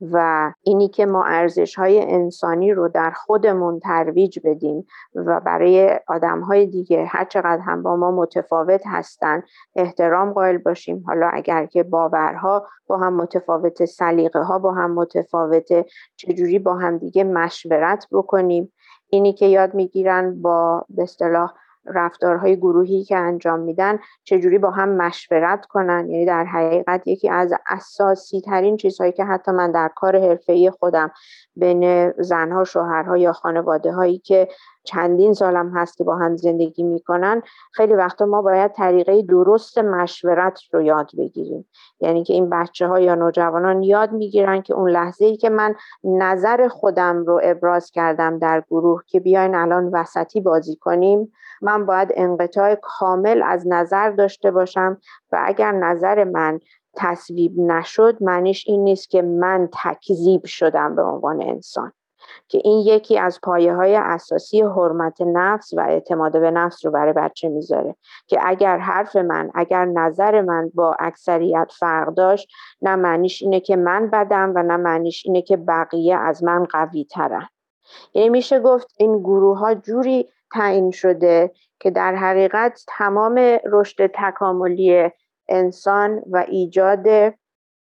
و 0.00 0.52
اینی 0.62 0.88
که 0.88 1.06
ما 1.06 1.24
ارزش 1.24 1.74
های 1.74 2.12
انسانی 2.12 2.72
رو 2.72 2.88
در 2.88 3.10
خودمون 3.10 3.80
ترویج 3.80 4.38
بدیم 4.44 4.86
و 5.14 5.40
برای 5.40 6.00
آدم 6.08 6.40
های 6.40 6.66
دیگه 6.66 7.04
هر 7.04 7.24
چقدر 7.24 7.62
هم 7.62 7.82
با 7.82 7.96
ما 7.96 8.10
متفاوت 8.10 8.82
هستن 8.86 9.42
احترام 9.76 10.32
قائل 10.32 10.58
باشیم. 10.58 11.04
حالا 11.06 11.28
اگر 11.32 11.66
که 11.66 11.82
باورها 11.82 12.66
با 12.86 12.98
هم 12.98 13.14
متفاوت 13.14 13.84
سلیقه 13.84 14.40
ها 14.40 14.58
با 14.58 14.72
هم 14.72 14.94
متفاوته 14.94 15.86
چجوری 16.16 16.58
با 16.58 16.74
هم 16.74 16.98
دیگه 16.98 17.24
مشورت 17.24 18.06
بکنیم؟ 18.12 18.72
اینی 19.10 19.32
که 19.32 19.46
یاد 19.46 19.74
می‌گیرن 19.74 20.42
با 20.42 20.86
به 20.88 21.02
اصطلاح 21.02 21.52
رفتارهای 21.94 22.56
گروهی 22.56 23.04
که 23.04 23.16
انجام 23.16 23.60
میدن 23.60 23.98
چجوری 24.24 24.58
با 24.58 24.70
هم 24.70 24.88
مشورت 24.88 25.66
کنن؟ 25.66 26.10
یعنی 26.10 26.26
در 26.26 26.44
حقیقت 26.44 27.06
یکی 27.06 27.28
از 27.28 27.52
اساسی 27.66 28.40
ترین 28.40 28.76
چیزهایی 28.76 29.12
که 29.12 29.24
حتی 29.24 29.52
من 29.52 29.72
در 29.72 29.90
کار 29.94 30.18
حرفه‌ای 30.18 30.70
خودم 30.70 31.10
بین 31.56 32.10
زنها 32.10 32.64
شوهرها 32.64 33.16
یا 33.16 33.32
خانواده 33.32 33.92
هایی 33.92 34.18
که 34.18 34.48
چندین 34.88 35.32
سالم 35.32 35.76
هست 35.76 35.96
که 35.96 36.04
با 36.04 36.16
هم 36.16 36.36
زندگی 36.36 36.82
می‌کنن 36.82 37.42
خیلی 37.72 37.94
وقتا 37.94 38.26
ما 38.26 38.42
باید 38.42 38.72
طریقه 38.72 39.22
درست 39.22 39.78
مشورت 39.78 40.60
رو 40.72 40.82
یاد 40.82 41.10
بگیریم. 41.18 41.68
یعنی 42.00 42.24
که 42.24 42.32
این 42.32 42.50
بچه 42.50 42.86
ها 42.86 43.00
یا 43.00 43.14
نوجوانان 43.14 43.82
یاد 43.82 44.12
می‌گیرن 44.12 44.62
که 44.62 44.74
اون 44.74 44.90
لحظه 44.90 45.24
ای 45.24 45.36
که 45.36 45.50
من 45.50 45.74
نظر 46.04 46.68
خودم 46.68 47.24
رو 47.24 47.40
ابراز 47.42 47.90
کردم 47.90 48.38
در 48.38 48.62
گروه 48.70 49.02
که 49.06 49.20
بیاین 49.20 49.54
الان 49.54 49.88
وسطی 49.92 50.40
بازی 50.40 50.76
کنیم 50.76 51.32
من 51.62 51.86
باید 51.86 52.12
انقطاع 52.14 52.74
کامل 52.74 53.42
از 53.44 53.66
نظر 53.66 54.10
داشته 54.10 54.50
باشم 54.50 55.00
و 55.32 55.42
اگر 55.46 55.72
نظر 55.72 56.24
من 56.24 56.60
تصویب 56.96 57.58
نشد 57.58 58.16
معنیش 58.20 58.64
این 58.68 58.84
نیست 58.84 59.10
که 59.10 59.22
من 59.22 59.68
تکذیب 59.72 60.44
شدم 60.44 60.94
به 60.94 61.02
عنوان 61.02 61.42
انسان. 61.42 61.92
که 62.48 62.60
این 62.64 62.86
یکی 62.86 63.18
از 63.18 63.40
پایه 63.42 63.74
های 63.74 63.96
اساسی 63.96 64.62
حرمت 64.62 65.20
نفس 65.20 65.74
و 65.74 65.80
اعتماد 65.80 66.40
به 66.40 66.50
نفس 66.50 66.84
رو 66.84 66.90
برای 66.90 67.12
بچه 67.12 67.48
می‌ذاره. 67.48 67.94
که 68.26 68.38
اگر 68.42 68.78
حرف 68.78 69.16
من 69.16 69.50
اگر 69.54 69.84
نظر 69.84 70.40
من 70.40 70.70
با 70.74 70.96
اکثریت 71.00 71.72
فرق 71.78 72.14
داشت 72.14 72.48
نه 72.82 72.96
معنیش 72.96 73.42
اینه 73.42 73.60
که 73.60 73.76
من 73.76 74.10
بدم 74.10 74.52
و 74.54 74.62
نه 74.62 74.76
معنیش 74.76 75.26
اینه 75.26 75.42
که 75.42 75.56
بقیه 75.56 76.16
از 76.16 76.44
من 76.44 76.64
قوی 76.64 77.04
ترن 77.04 77.48
یعنی 78.14 78.28
میشه 78.28 78.60
گفت 78.60 78.94
این 78.96 79.18
گروه 79.18 79.58
ها 79.58 79.74
جوری 79.74 80.28
تعیین 80.52 80.90
شده 80.90 81.52
که 81.80 81.90
در 81.90 82.14
حقیقت 82.14 82.84
تمام 82.88 83.58
رشد 83.64 84.06
تکاملی 84.06 85.10
انسان 85.48 86.22
و 86.30 86.44
ایجاد 86.48 87.34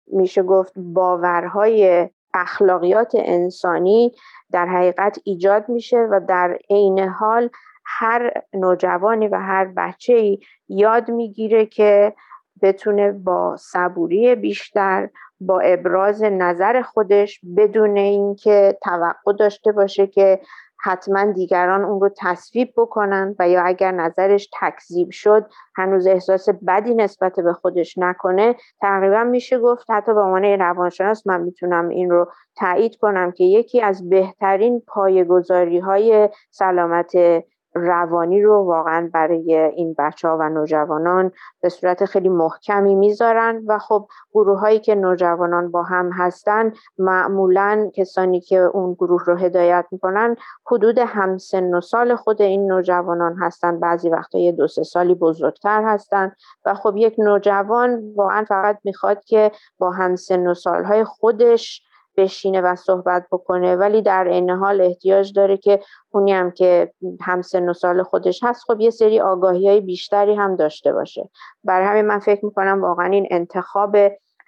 میشه 0.08 0.44
گفت 0.44 0.74
باورهای 0.76 2.10
اخلاقیات 2.42 3.12
انسانی 3.16 4.12
در 4.52 4.66
حقیقت 4.66 5.20
ایجاد 5.24 5.70
میشه 5.70 5.98
و 5.98 6.22
در 6.28 6.58
عین 6.70 7.00
حال 7.00 7.50
هر 7.86 8.32
نوجوانی 8.54 9.28
و 9.28 9.36
هر 9.36 9.66
بچه 9.66 10.14
ای 10.14 10.40
یاد 10.70 11.12
می‌گیره 11.12 11.66
که 11.66 12.14
بتونه 12.62 13.12
با 13.12 13.58
صبوری 13.60 14.36
بیشتر 14.36 15.10
با 15.40 15.60
ابراز 15.60 16.24
نظر 16.24 16.82
خودش 16.82 17.40
بدون 17.58 17.98
اینکه 17.98 18.78
توقع 18.84 19.34
داشته 19.40 19.72
باشه 19.72 20.08
که 20.08 20.42
حتما 20.80 21.32
دیگران 21.32 21.84
اون 21.84 22.02
رو 22.02 22.10
تصویب 22.18 22.74
بکنن 22.78 23.36
و 23.40 23.50
یا 23.50 23.64
اگر 23.64 23.92
نظرش 23.92 24.50
تکذیب 24.62 25.12
شد 25.12 25.46
هنوز 25.76 26.08
احساس 26.08 26.50
بدی 26.68 26.96
نسبت 26.96 27.40
به 27.40 27.54
خودش 27.54 27.98
نکنه 27.98 28.56
تقریبا 28.82 29.24
میشه 29.24 29.60
گفت 29.60 29.92
حتی 29.92 30.14
به 30.14 30.22
عنوان 30.22 30.44
روانشناس 30.44 31.28
من 31.28 31.42
می‌تونم 31.42 31.90
این 31.90 32.10
رو 32.10 32.32
تایید 32.56 32.96
کنم 32.96 33.32
که 33.32 33.44
یکی 33.44 33.82
از 33.82 34.10
بهترین 34.10 34.82
پایگذاری 34.88 35.80
های 35.80 36.30
سلامت 36.52 37.12
روانی 37.78 38.42
رو 38.42 38.56
واقعا 38.56 39.10
برای 39.14 39.56
این 39.56 39.96
بچه 39.98 40.28
ها 40.28 40.38
و 40.38 40.50
نوجوانان 40.50 41.32
به 41.62 41.70
صورت 41.70 42.06
خیلی 42.06 42.30
محکمی 42.30 42.96
می‌ذارن 42.96 43.64
و 43.68 43.78
خب 43.78 44.08
گروه 44.34 44.60
هایی 44.60 44.80
که 44.80 44.96
نوجوانان 44.96 45.72
با 45.72 45.84
هم 45.84 46.12
هستن 46.12 46.74
معمولا 46.98 47.90
کسانی 47.94 48.42
که 48.42 48.60
اون 48.60 48.94
گروه 48.94 49.24
رو 49.26 49.36
هدایت 49.36 49.86
می‌کنن 49.92 50.36
حدود 50.66 50.98
همسن 51.00 51.74
و 51.74 51.82
سال 51.82 52.16
خود 52.16 52.42
این 52.42 52.72
نوجوانان 52.72 53.36
هستن. 53.38 53.80
بعضی 53.80 54.10
وقتا 54.10 54.40
یه 54.40 54.52
دو 54.52 54.68
سه 54.68 54.84
سالی 54.84 55.16
بزرگتر 55.16 55.84
هستن 55.84 56.32
و 56.66 56.74
خب 56.74 56.94
یک 56.98 57.16
نوجوان 57.18 58.14
واقعا 58.16 58.46
فقط 58.48 58.80
می‌خواد 58.84 59.24
که 59.24 59.52
با 59.78 59.92
همسن 59.92 60.48
و 60.48 60.54
سالهای 60.54 61.04
خودش 61.04 61.87
بشینه 62.18 62.62
و 62.62 62.76
صحبت 62.76 63.28
بکنه. 63.32 63.76
ولی 63.76 64.02
در 64.02 64.24
این 64.24 64.50
حال 64.50 64.82
احتیاج 64.82 65.34
داره 65.34 65.58
که 65.58 65.80
اونی 66.12 66.34
هم 66.34 66.52
که 66.52 66.94
هم 67.22 67.42
سن 67.42 67.70
و 67.70 67.74
سال 67.74 68.04
خودش 68.04 68.44
هست 68.44 68.64
خب 68.68 68.82
یه 68.82 68.90
سری 68.90 69.20
آگاهی 69.20 69.70
های 69.70 69.82
بیشتری 69.82 70.36
هم 70.36 70.56
داشته 70.56 70.94
باشه. 70.94 71.30
برای 71.64 71.88
همین 71.88 72.06
من 72.06 72.20
فکر 72.20 72.46
می‌کنم 72.46 72.82
واقعا 72.82 73.06
این 73.06 73.28
انتخاب 73.32 73.98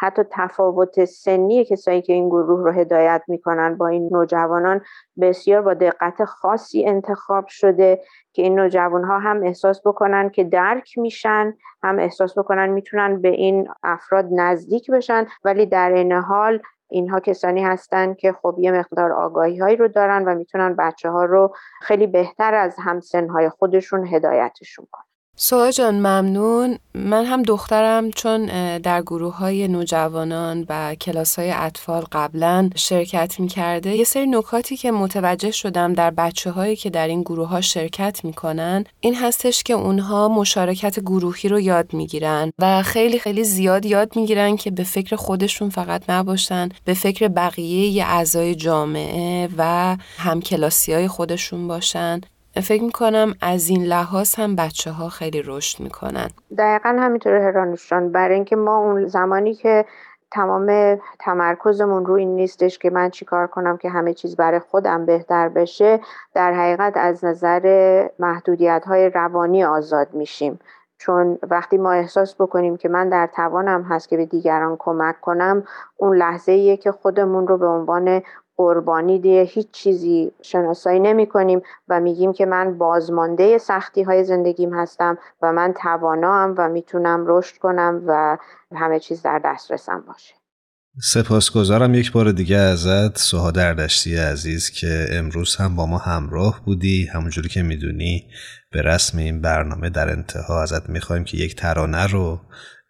حتی 0.01 0.21
تفاوت 0.31 1.05
سنی 1.05 1.65
کسایی 1.65 2.01
که 2.01 2.13
این 2.13 2.29
گروه 2.29 2.63
رو 2.63 2.71
هدایت 2.71 3.23
می‌کنن 3.27 3.77
با 3.77 3.87
این 3.87 4.09
نوجوانان 4.11 4.81
بسیار 5.21 5.61
با 5.61 5.73
دقت 5.73 6.25
خاصی 6.25 6.85
انتخاب 6.85 7.47
شده 7.47 8.01
که 8.33 8.41
این 8.41 8.59
نوجوان 8.59 9.03
ها 9.03 9.19
هم 9.19 9.43
احساس 9.43 9.81
بکنن 9.87 10.29
که 10.29 10.43
درک 10.43 10.97
میشن 10.97 11.53
هم 11.83 11.99
احساس 11.99 12.37
بکنن 12.37 12.69
می‌تونن 12.69 13.21
به 13.21 13.29
این 13.29 13.67
افراد 13.83 14.25
نزدیک 14.31 14.91
بشن. 14.91 15.25
ولی 15.43 15.65
در 15.65 15.91
این 15.91 16.11
حال 16.11 16.59
اینها 16.89 17.19
کسانی 17.19 17.63
هستند 17.63 18.17
که 18.17 18.31
خب 18.31 18.55
یه 18.59 18.71
مقدار 18.71 19.11
آگاهی 19.11 19.57
هایی 19.57 19.75
رو 19.75 19.87
دارن 19.87 20.23
و 20.25 20.35
می‌تونن 20.35 20.75
بچه 20.75 21.09
ها 21.09 21.25
رو 21.25 21.55
خیلی 21.81 22.07
بهتر 22.07 22.53
از 22.53 22.75
همسن 22.79 23.29
های 23.29 23.49
خودشون 23.49 24.07
هدایتشون 24.07 24.87
کنن. 24.91 25.08
سوها 25.41 25.71
جان 25.71 25.95
ممنون. 25.95 26.77
من 26.93 27.25
هم 27.25 27.43
دخترم 27.43 28.11
چون 28.11 28.45
در 28.77 29.01
گروه 29.01 29.37
های 29.37 29.67
نوجوانان 29.67 30.65
و 30.69 30.95
کلاس 30.95 31.39
های 31.39 31.51
اطفال 31.51 32.05
قبلا 32.11 32.69
شرکت 32.75 33.39
می 33.39 33.47
کرده 33.47 33.95
یه 33.95 34.03
سری 34.03 34.27
نکاتی 34.27 34.77
که 34.77 34.91
متوجه 34.91 35.51
شدم 35.51 35.93
در 35.93 36.11
بچه 36.11 36.51
هایی 36.51 36.75
که 36.75 36.89
در 36.89 37.07
این 37.07 37.21
گروه 37.21 37.47
ها 37.47 37.61
شرکت 37.61 38.25
می‌کنن 38.25 38.83
این 38.99 39.15
هستش 39.15 39.63
که 39.63 39.73
اونها 39.73 40.27
مشارکت 40.27 40.99
گروهی 40.99 41.49
رو 41.49 41.59
یاد 41.59 41.93
می‌گیرن 41.93 42.51
و 42.59 42.83
خیلی 42.83 43.19
خیلی 43.19 43.43
زیاد 43.43 43.85
یاد 43.85 44.15
می‌گیرن 44.15 44.55
که 44.55 44.71
به 44.71 44.83
فکر 44.83 45.15
خودشون 45.15 45.69
فقط 45.69 46.09
نباشن 46.09 46.69
به 46.85 46.93
فکر 46.93 47.27
بقیه 47.27 48.05
اعضای 48.05 48.55
جامعه 48.55 49.49
و 49.57 49.97
همکلاسی 50.17 50.93
های 50.93 51.07
خودشون 51.07 51.67
باشن. 51.67 52.21
فکر 52.61 52.83
می‌کنم 52.83 53.33
از 53.41 53.69
این 53.69 53.83
لحاظ 53.83 54.35
هم 54.35 54.55
بچه 54.55 54.91
ها 54.91 55.09
خیلی 55.09 55.41
رشد 55.45 55.79
می‌کنن. 55.79 56.27
دقیقا 56.57 56.89
همینطور 56.99 57.33
هرانوشان 57.33 58.11
برای 58.11 58.35
اینکه 58.35 58.55
ما 58.55 58.77
اون 58.77 59.07
زمانی 59.07 59.55
که 59.55 59.85
تمام 60.31 60.97
تمرکزمون 61.19 62.05
رو 62.05 62.13
این 62.13 62.35
نیستش 62.35 62.79
که 62.79 62.89
من 62.89 63.09
چیکار 63.09 63.47
کنم 63.47 63.77
که 63.77 63.89
همه 63.89 64.13
چیز 64.13 64.35
برای 64.35 64.59
خودم 64.59 65.05
بهتر 65.05 65.49
بشه 65.49 65.99
در 66.33 66.53
حقیقت 66.53 66.93
از 66.95 67.25
نظر 67.25 68.07
محدودیت 68.19 68.83
های 68.87 69.09
روانی 69.09 69.63
آزاد 69.63 70.13
میشیم. 70.13 70.59
چون 70.97 71.37
وقتی 71.49 71.77
ما 71.77 71.91
احساس 71.91 72.35
بکنیم 72.41 72.77
که 72.77 72.89
من 72.89 73.09
در 73.09 73.29
توانم 73.35 73.83
هست 73.83 74.09
که 74.09 74.17
به 74.17 74.25
دیگران 74.25 74.75
کمک 74.79 75.21
کنم 75.21 75.63
اون 75.97 76.17
لحظه 76.17 76.51
ایه 76.51 76.77
که 76.77 76.91
خودمون 76.91 77.47
رو 77.47 77.57
به 77.57 77.67
عنوان 77.67 78.21
قربانی 78.59 79.19
دیگه 79.19 79.41
هیچ 79.41 79.67
چیزی 79.71 80.31
شناسایی 80.41 80.99
نمی 80.99 81.27
کنیم 81.27 81.61
و 81.87 81.99
میگیم 81.99 82.33
که 82.33 82.45
من 82.45 82.77
بازمانده 82.77 83.57
سختی 83.57 84.03
های 84.03 84.23
زندگیم 84.23 84.73
هستم 84.73 85.17
و 85.41 85.53
من 85.53 85.73
توانام 85.81 86.55
و 86.57 86.69
می‌تونم 86.69 87.23
رشد 87.27 87.57
کنم 87.57 88.03
و 88.07 88.37
همه 88.75 88.99
چیز 88.99 89.21
در 89.21 89.41
دسترسم 89.45 90.03
باشه. 90.07 90.33
سپاسگزارم 91.01 91.93
یک 91.93 92.11
بار 92.11 92.31
دیگه 92.31 92.57
ازت 92.57 93.17
سوها 93.17 93.51
دردشتی 93.51 94.15
عزیز 94.15 94.69
که 94.69 95.05
امروز 95.11 95.55
هم 95.55 95.75
با 95.75 95.85
ما 95.85 95.97
همراه 95.97 96.61
بودی. 96.65 97.05
همونجوری 97.05 97.49
که 97.49 97.63
می‌دونی 97.63 98.29
به 98.71 98.81
رسم 98.81 99.17
این 99.17 99.41
برنامه 99.41 99.89
در 99.89 100.09
انتها 100.09 100.61
ازت 100.61 100.89
می‌خوایم 100.89 101.23
که 101.23 101.37
یک 101.37 101.55
ترانه 101.55 102.07
رو 102.07 102.39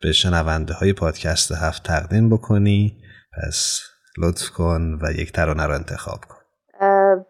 به 0.02 0.12
شنونده 0.12 0.74
های 0.74 0.94
پادکست 0.94 1.52
هفت 1.52 1.84
تقدیم 1.84 2.30
بکنی. 2.30 2.98
پس 3.38 3.80
لطف 4.18 4.50
کن 4.50 5.00
و 5.02 5.12
یک 5.12 5.32
ترانه 5.32 5.66
رو 5.66 5.74
انتخاب 5.74 6.20
کن. 6.30 6.36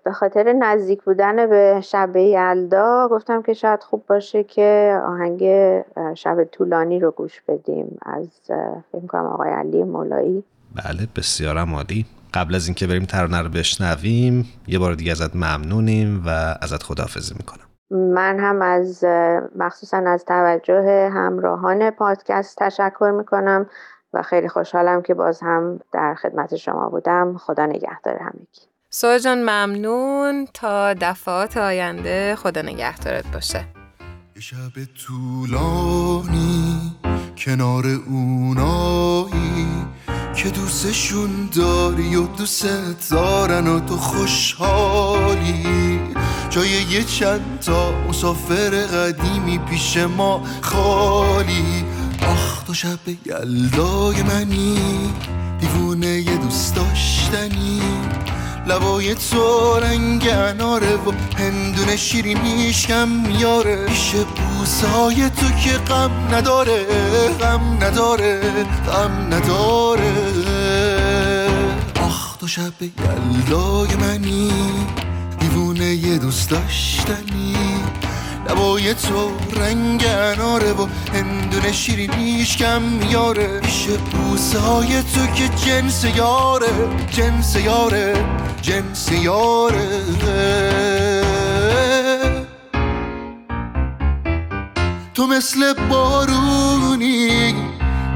به 0.04 0.12
خاطر 0.12 0.54
نزدیک 0.54 1.04
بودن 1.04 1.50
به 1.50 1.82
شب 1.84 2.16
یلدا 2.16 3.08
گفتم 3.12 3.42
که 3.42 3.54
شاید 3.54 3.84
خوب 3.84 4.06
باشه 4.06 4.44
که 4.44 5.00
آهنگ 5.06 5.44
شب 6.16 6.44
طولانی 6.44 7.00
رو 7.00 7.12
گوش 7.12 7.42
بدیم. 7.48 7.98
از 8.02 8.28
فکر 8.92 9.08
کنم 9.08 9.26
آقای 9.26 9.50
علی 9.50 9.84
مولایی. 9.84 10.44
بله 10.76 11.08
بسیارم 11.16 11.76
عالی 11.76 12.06
قبل 12.34 12.56
از 12.56 12.68
اینکه 12.68 12.88
بریم 12.88 13.06
ترانه 13.06 13.42
رو 13.42 13.50
بشنویم 13.50 14.46
یه 14.68 14.80
بار 14.80 14.94
دیگه 14.94 15.12
ازت 15.12 15.36
ممنونیم 15.36 16.24
و 16.26 16.30
ازت 16.62 16.84
خداحافظی 16.84 17.36
می‌کنم. 17.38 17.66
من 18.14 18.40
هم 18.40 18.62
از 18.62 19.04
مخصوصا 19.56 19.98
از 19.98 20.26
توجه 20.26 21.10
همراهان 21.14 21.92
پادکست 21.92 22.58
تشکر 22.58 23.14
می‌کنم. 23.18 23.70
و 24.14 24.22
خیلی 24.22 24.48
خوشحالم 24.48 25.02
که 25.02 25.14
باز 25.14 25.40
هم 25.42 25.80
در 25.94 26.16
خدمت 26.16 26.56
شما 26.56 26.90
بودم. 26.90 27.38
خدا 27.38 27.66
نگهدار 27.66 28.18
همگی. 28.18 28.62
سوها 28.90 29.18
جان 29.18 29.38
ممنون. 29.42 30.48
تا 30.54 30.94
دفعات 30.94 31.58
آینده 31.58 32.36
خدا 32.36 32.62
نگهدارت 32.62 33.32
باشه. 33.34 33.66
یه 34.36 34.42
شب 34.42 34.86
طولانی 35.08 36.96
کنار 37.38 37.86
اونایی 38.08 39.68
که 40.36 40.50
دوستشون 40.50 41.50
داری 41.56 42.16
و 42.16 42.28
دوست 42.28 43.12
دارن 43.12 43.68
و 43.68 43.80
تو 43.80 43.98
خوشحالی. 43.98 45.70
جای 46.50 46.70
یه 46.70 47.04
چند 47.04 47.60
تا 47.60 47.92
مسافر 47.92 48.70
قدیمی 48.70 49.58
پیش 49.58 49.98
ما 49.98 50.44
خالی. 50.62 51.86
تو 52.70 52.76
شب 52.76 53.00
یلدای 53.26 54.24
منی 54.24 54.78
دیوونه 55.60 56.08
یه 56.08 56.38
دوست 56.38 56.76
داشتنی. 56.76 57.82
لبای 58.68 59.16
تو 59.16 59.80
رنگ 59.80 60.28
اناره 60.28 60.96
و 60.96 61.12
هندونه 61.38 61.96
شیرینیش 61.96 62.88
کم 62.88 63.08
میاره 63.08 63.86
پیش 63.86 64.12
بوسای 64.12 65.30
تو 65.30 65.50
که 65.64 65.78
غم 65.78 66.12
نداره 66.32 66.86
غم 67.40 67.78
نداره 67.84 68.42
غم 68.88 69.34
نداره. 69.34 70.14
آخ 72.02 72.38
تو 72.38 72.48
شب 72.48 72.74
یلدای 72.82 73.96
منی 73.96 74.52
دیوونه 75.40 75.86
یه 75.86 76.18
دوست 76.18 76.50
داشتنی. 76.50 77.69
لبای 78.50 78.94
تو 78.94 79.32
رنگ 79.54 80.06
اناره 80.08 80.74
و 80.74 80.88
هندونه 81.14 81.72
شیرینیش 81.72 82.58
کم 82.58 82.82
میاره 82.82 83.60
پیش 83.60 83.88
بوسه 83.88 84.60
های 84.60 84.88
تو 84.88 85.28
که 85.36 85.50
جنس 85.66 86.06
یاره 86.06 86.68
جنس 87.12 87.56
یاره 87.56 88.26
جنس 88.62 89.12
یاره. 89.12 89.90
تو 95.14 95.28
مثل 95.28 95.74
بارونی 95.74 97.56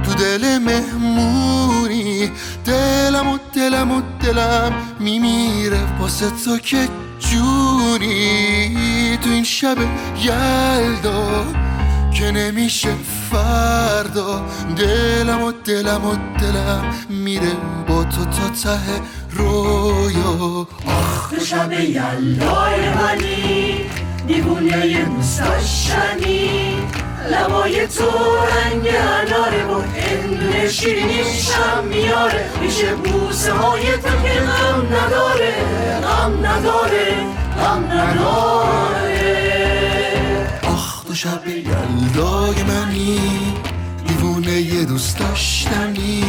تو 0.03 0.13
دل 0.13 0.57
مهمونی. 0.57 2.31
دلم 2.65 3.27
و 3.27 3.37
دلم 3.53 3.91
و 3.91 4.01
دلم 4.23 4.73
میمیره 4.99 5.99
واسه 5.99 6.25
تو 6.45 6.57
که 6.57 6.89
جونی. 7.19 9.02
تو 9.23 9.29
این 9.29 9.43
شب 9.43 9.77
یلدا 10.21 11.45
که 12.13 12.31
نمیشه 12.31 12.89
فردا. 13.31 14.41
دلم 14.77 15.43
و 15.43 15.51
دلم 15.51 16.05
و 16.05 16.15
دلم 16.41 16.93
میره 17.09 17.51
با 17.87 18.03
تو 18.03 18.25
تا 18.25 18.49
ته 18.63 18.79
رویا. 19.29 20.67
آخ 20.87 21.29
تو 21.29 21.45
شب 21.45 21.71
یلدای 21.71 22.89
منی 22.95 23.75
دیوونه 24.27 25.05
داشتنی 25.39 26.77
لبای 27.31 27.87
تو 27.87 28.09
رنگ 28.37 28.87
اناره 28.87 29.65
و 29.65 29.81
هندونه 29.81 30.69
شیرینیشم 30.69 31.83
میاره. 31.89 32.49
میشه 32.61 32.95
بوسه 32.95 33.53
های 33.53 33.91
تو 33.91 34.09
که 34.23 34.39
غم 34.39 34.85
نداره 34.85 35.53
غم 36.01 36.45
نداره 36.45 37.15
غم 37.57 37.85
نداره. 37.91 39.12
شب 41.13 41.47
یلدای 41.47 42.63
منی 42.63 43.19
دیوونه 44.07 44.51
یه 44.51 44.85
دوست 44.85 45.19
داشتنی. 45.19 46.23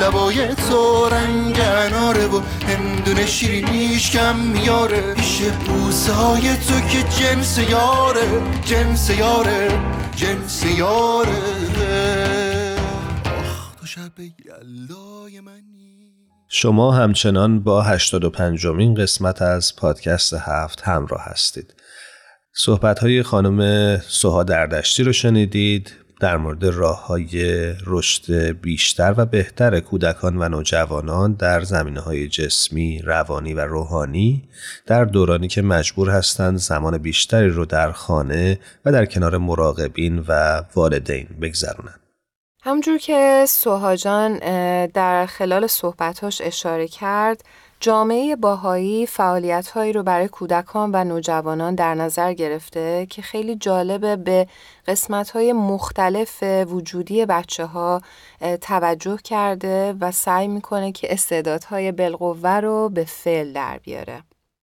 لبای 0.00 0.54
تو 0.54 1.08
رنگ 1.08 1.60
اناره 1.60 2.26
و 2.26 2.40
هندونه 2.68 3.26
شیرینیش 3.26 4.10
کم 4.10 4.36
میاره. 4.36 5.14
پیش 5.14 5.42
بوسه 5.42 6.12
های 6.12 6.56
تو 6.56 6.80
که 6.80 7.02
جنس 7.02 7.58
یاره 7.58 8.42
جنس 8.64 9.10
یاره 9.10 9.80
جنس 10.16 10.64
یاره. 10.64 11.38
آخ 13.24 13.74
تو 13.80 13.86
شب 13.86 14.20
یلدای 14.20 15.40
منی. 15.40 15.80
شما 16.48 16.92
همچنان 16.92 17.60
با 17.62 17.82
85 17.82 18.66
مین 18.66 18.94
قسمت 18.94 19.42
از 19.42 19.76
پادکست 19.76 20.34
هفت 20.34 20.82
همراه 20.82 21.22
هستید. 21.24 21.74
صحبت 22.52 22.98
های 22.98 23.22
خانم 23.22 23.98
سوها 23.98 24.42
دردشتی 24.42 25.02
رو 25.02 25.12
شنیدید 25.12 25.92
در 26.20 26.36
مورد 26.36 26.64
راه 26.64 27.06
های 27.06 27.72
رشد 27.86 28.32
بیشتر 28.60 29.14
و 29.16 29.26
بهتر 29.26 29.80
کودکان 29.80 30.36
و 30.36 30.48
نوجوانان 30.48 31.32
در 31.32 31.60
زمینه 31.60 32.00
های 32.00 32.28
جسمی، 32.28 33.02
روانی 33.02 33.54
و 33.54 33.60
روحانی 33.60 34.48
در 34.86 35.04
دورانی 35.04 35.48
که 35.48 35.62
مجبور 35.62 36.10
هستند 36.10 36.58
زمان 36.58 36.98
بیشتری 36.98 37.48
رو 37.48 37.64
در 37.64 37.92
خانه 37.92 38.58
و 38.84 38.92
در 38.92 39.06
کنار 39.06 39.38
مراقبین 39.38 40.24
و 40.28 40.62
والدین 40.74 41.26
بگذرونند. 41.40 42.00
همجور 42.62 42.98
که 42.98 43.44
سوهاجان 43.48 44.38
در 44.86 45.26
خلال 45.26 45.66
صحبتاش 45.66 46.40
اشاره 46.44 46.88
کرد 46.88 47.44
جامعه 47.80 48.36
باهایی 48.36 49.06
فعالیت‌هایی 49.06 49.92
رو 49.92 50.02
برای 50.02 50.28
کودکان 50.28 50.90
و 50.94 51.04
نوجوانان 51.04 51.74
در 51.74 51.94
نظر 51.94 52.32
گرفته 52.32 53.06
که 53.10 53.22
خیلی 53.22 53.56
جالبه 53.56 54.16
به 54.16 54.46
قسمت‌های 54.86 55.52
مختلف 55.52 56.42
وجودی 56.42 57.26
بچه 57.26 57.64
ها 57.64 58.00
توجه 58.60 59.16
کرده 59.24 59.94
و 60.00 60.12
سعی 60.12 60.48
می‌کنه 60.48 60.92
که 60.92 61.12
استعدادهای 61.12 61.92
بالقوه 61.92 62.50
رو 62.50 62.88
به 62.88 63.04
فعل 63.04 63.52
در 63.52 63.80
بیاره. 63.82 64.22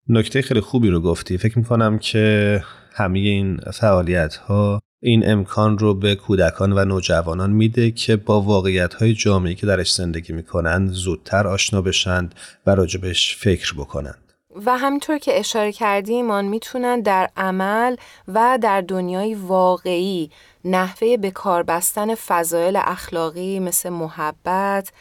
نکته 0.08 0.42
خیلی 0.42 0.60
خوبی 0.60 0.88
رو 0.88 1.00
گفتی. 1.00 1.38
فکر 1.38 1.58
می‌کنم 1.58 1.98
که 1.98 2.60
همه 2.92 3.18
این 3.18 3.56
فعالیت 3.56 4.36
ها 4.36 4.80
این 5.05 5.30
امکان 5.30 5.78
رو 5.78 5.94
به 5.94 6.14
کودکان 6.14 6.72
و 6.72 6.84
نوجوانان 6.84 7.50
میده 7.50 7.90
که 7.90 8.16
با 8.16 8.40
واقعیت 8.40 8.94
های 8.94 9.14
جامعی 9.14 9.55
که 9.55 9.66
درش 9.66 9.94
زندگی 9.94 10.32
می‌کنند 10.32 10.90
زودتر 10.90 11.46
آشنا 11.46 11.82
بشند 11.82 12.34
و 12.66 12.74
راجبش 12.74 13.36
فکر 13.36 13.74
بکنند. 13.74 14.32
و 14.66 14.78
همینطور 14.78 15.18
که 15.18 15.38
اشاره 15.38 15.72
کردیم 15.72 16.30
آن 16.30 16.44
می‌تونن 16.44 17.00
در 17.00 17.30
عمل 17.36 17.96
و 18.28 18.59
در 18.62 18.80
دنیای 18.80 19.34
واقعی 19.34 20.30
نحوه 20.64 21.16
به 21.16 21.30
کار 21.30 21.62
بستن 21.62 22.14
فضایل 22.14 22.76
اخلاقی 22.76 23.59
مثل 23.59 23.88
محبت، 23.88 24.92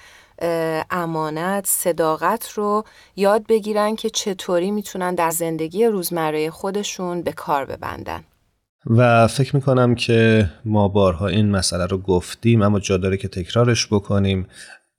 امانت، 0.89 1.65
صداقت 1.67 2.49
رو 2.49 2.83
یاد 3.15 3.47
بگیرن 3.47 3.95
که 3.95 4.09
چطوری 4.09 4.71
می‌تونن 4.71 5.15
در 5.15 5.29
زندگی 5.29 5.85
روزمره 5.85 6.49
خودشون 6.49 7.21
به 7.21 7.31
کار 7.31 7.65
ببندن. 7.65 8.23
و 8.85 9.27
فکر 9.27 9.55
می‌کنم 9.55 9.95
که 9.95 10.49
ما 10.65 10.87
بارها 10.87 11.27
این 11.27 11.51
مسئله 11.51 11.85
رو 11.85 11.97
گفتیم 11.97 12.61
اما 12.61 12.79
جا 12.79 12.97
داره 12.97 13.17
که 13.17 13.27
تکرارش 13.27 13.87
بکنیم 13.87 14.47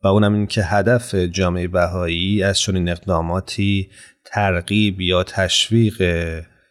و 0.04 0.08
اونم 0.08 0.34
این 0.34 0.46
که 0.46 0.62
هدف 0.62 1.14
جامعه 1.14 1.68
بهایی 1.68 2.42
از 2.42 2.58
چنین 2.58 2.88
اقداماتی 2.88 3.90
ترغیب 4.24 5.00
یا 5.00 5.24
تشویق 5.24 6.02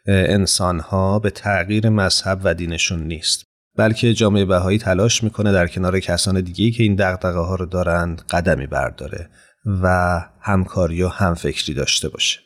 انسانها 0.08 1.20
به 1.20 1.30
تغییر 1.30 1.90
مذهب 1.90 2.42
و 2.44 2.54
دینشون 2.54 3.04
نیست. 3.04 3.46
بلکه 3.78 4.14
جامعه 4.14 4.46
بهایی 4.46 4.78
تلاش 4.78 5.24
می‌کنه 5.24 5.52
در 5.52 5.68
کنار 5.68 6.00
کسان 6.00 6.42
دیگهی 6.42 6.72
که 6.72 6.84
این 6.84 6.96
دقدقه 6.96 7.40
ها 7.40 7.56
رو 7.56 7.66
دارند 7.66 8.22
قدمی 8.30 8.68
برداره 8.68 9.30
و 9.66 10.20
همکاری 10.40 11.04
و 11.04 11.08
همفکری 11.08 11.74
داشته 11.74 12.10
باشه. 12.10 12.40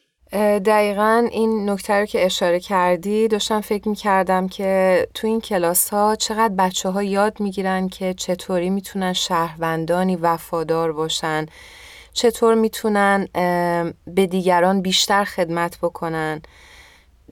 دقیقا 0.65 1.27
این 1.31 1.69
نکته 1.69 1.93
رو 1.93 2.05
که 2.05 2.25
اشاره 2.25 2.59
کردی 2.59 3.27
داشتم 3.27 3.61
فکر 3.61 3.89
می‌کردم 3.89 4.47
که 4.47 5.07
تو 5.13 5.27
این 5.27 5.41
کلاس 5.41 5.89
ها 5.89 6.15
چقدر 6.15 6.53
بچه 6.57 6.89
ها 6.89 7.03
یاد 7.03 7.39
می‌گیرن 7.39 7.89
که 7.89 8.13
چطوری 8.13 8.69
می‌تونن 8.69 9.13
شهروندانی 9.13 10.15
وفادار 10.15 10.93
باشن 10.93 11.45
چطور 12.13 12.55
می‌تونن 12.55 13.27
به 14.07 14.27
دیگران 14.27 14.81
بیشتر 14.81 15.23
خدمت 15.23 15.77
بکنن 15.77 16.41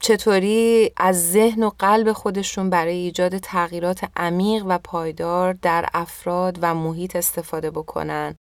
چطوری 0.02 0.92
از 0.98 1.32
ذهن 1.32 1.64
و 1.64 1.72
قلب 1.80 2.12
خودشون 2.12 2.70
برای 2.70 2.96
ایجاد 2.96 3.38
تغییرات 3.38 4.04
عمیق 4.18 4.64
و 4.68 4.80
پایدار 4.84 5.54
در 5.54 5.86
افراد 5.94 6.60
و 6.62 6.76
محیط 6.76 7.16
استفاده 7.16 7.72
بکنن. 7.72 8.36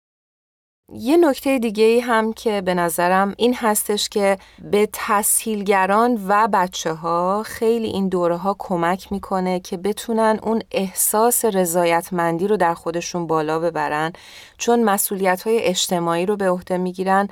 یه 0.95 1.17
نکته 1.17 1.59
دیگه 1.59 2.01
هم 2.01 2.33
که 2.33 2.61
به 2.61 2.73
نظرم 2.73 3.33
این 3.37 3.55
هستش 3.55 4.09
که 4.09 4.37
به 4.71 4.89
تسهیلگران 4.93 6.25
و 6.27 6.47
بچه 6.53 6.93
ها 6.93 7.43
خیلی 7.45 7.87
این 7.87 8.09
دوره 8.09 8.37
ها 8.37 8.55
کمک 8.59 9.11
می‌کنه 9.11 9.59
که 9.59 9.77
بتونن 9.77 10.39
اون 10.43 10.61
احساس 10.71 11.45
رضایتمندی 11.45 12.47
رو 12.47 12.57
در 12.57 12.73
خودشون 12.73 13.27
بالا 13.27 13.59
ببرن 13.59 14.13
چون 14.57 14.83
مسئولیت 14.83 15.41
های 15.41 15.59
اجتماعی 15.59 16.25
رو 16.25 16.35
به 16.35 16.49
عهده 16.49 16.77
می‌گیرن 16.77 17.27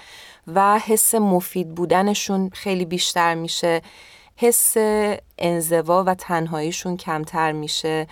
و 0.47 0.79
حس 0.79 1.15
مفید 1.15 1.75
بودنشون 1.75 2.49
خیلی 2.53 2.85
بیشتر 2.85 3.35
میشه. 3.35 3.81
حس 4.41 4.73
انزوا 5.37 6.03
و 6.07 6.15
تنهاییشون 6.15 6.97
کمتر 6.97 7.51
میشه. 7.51 8.07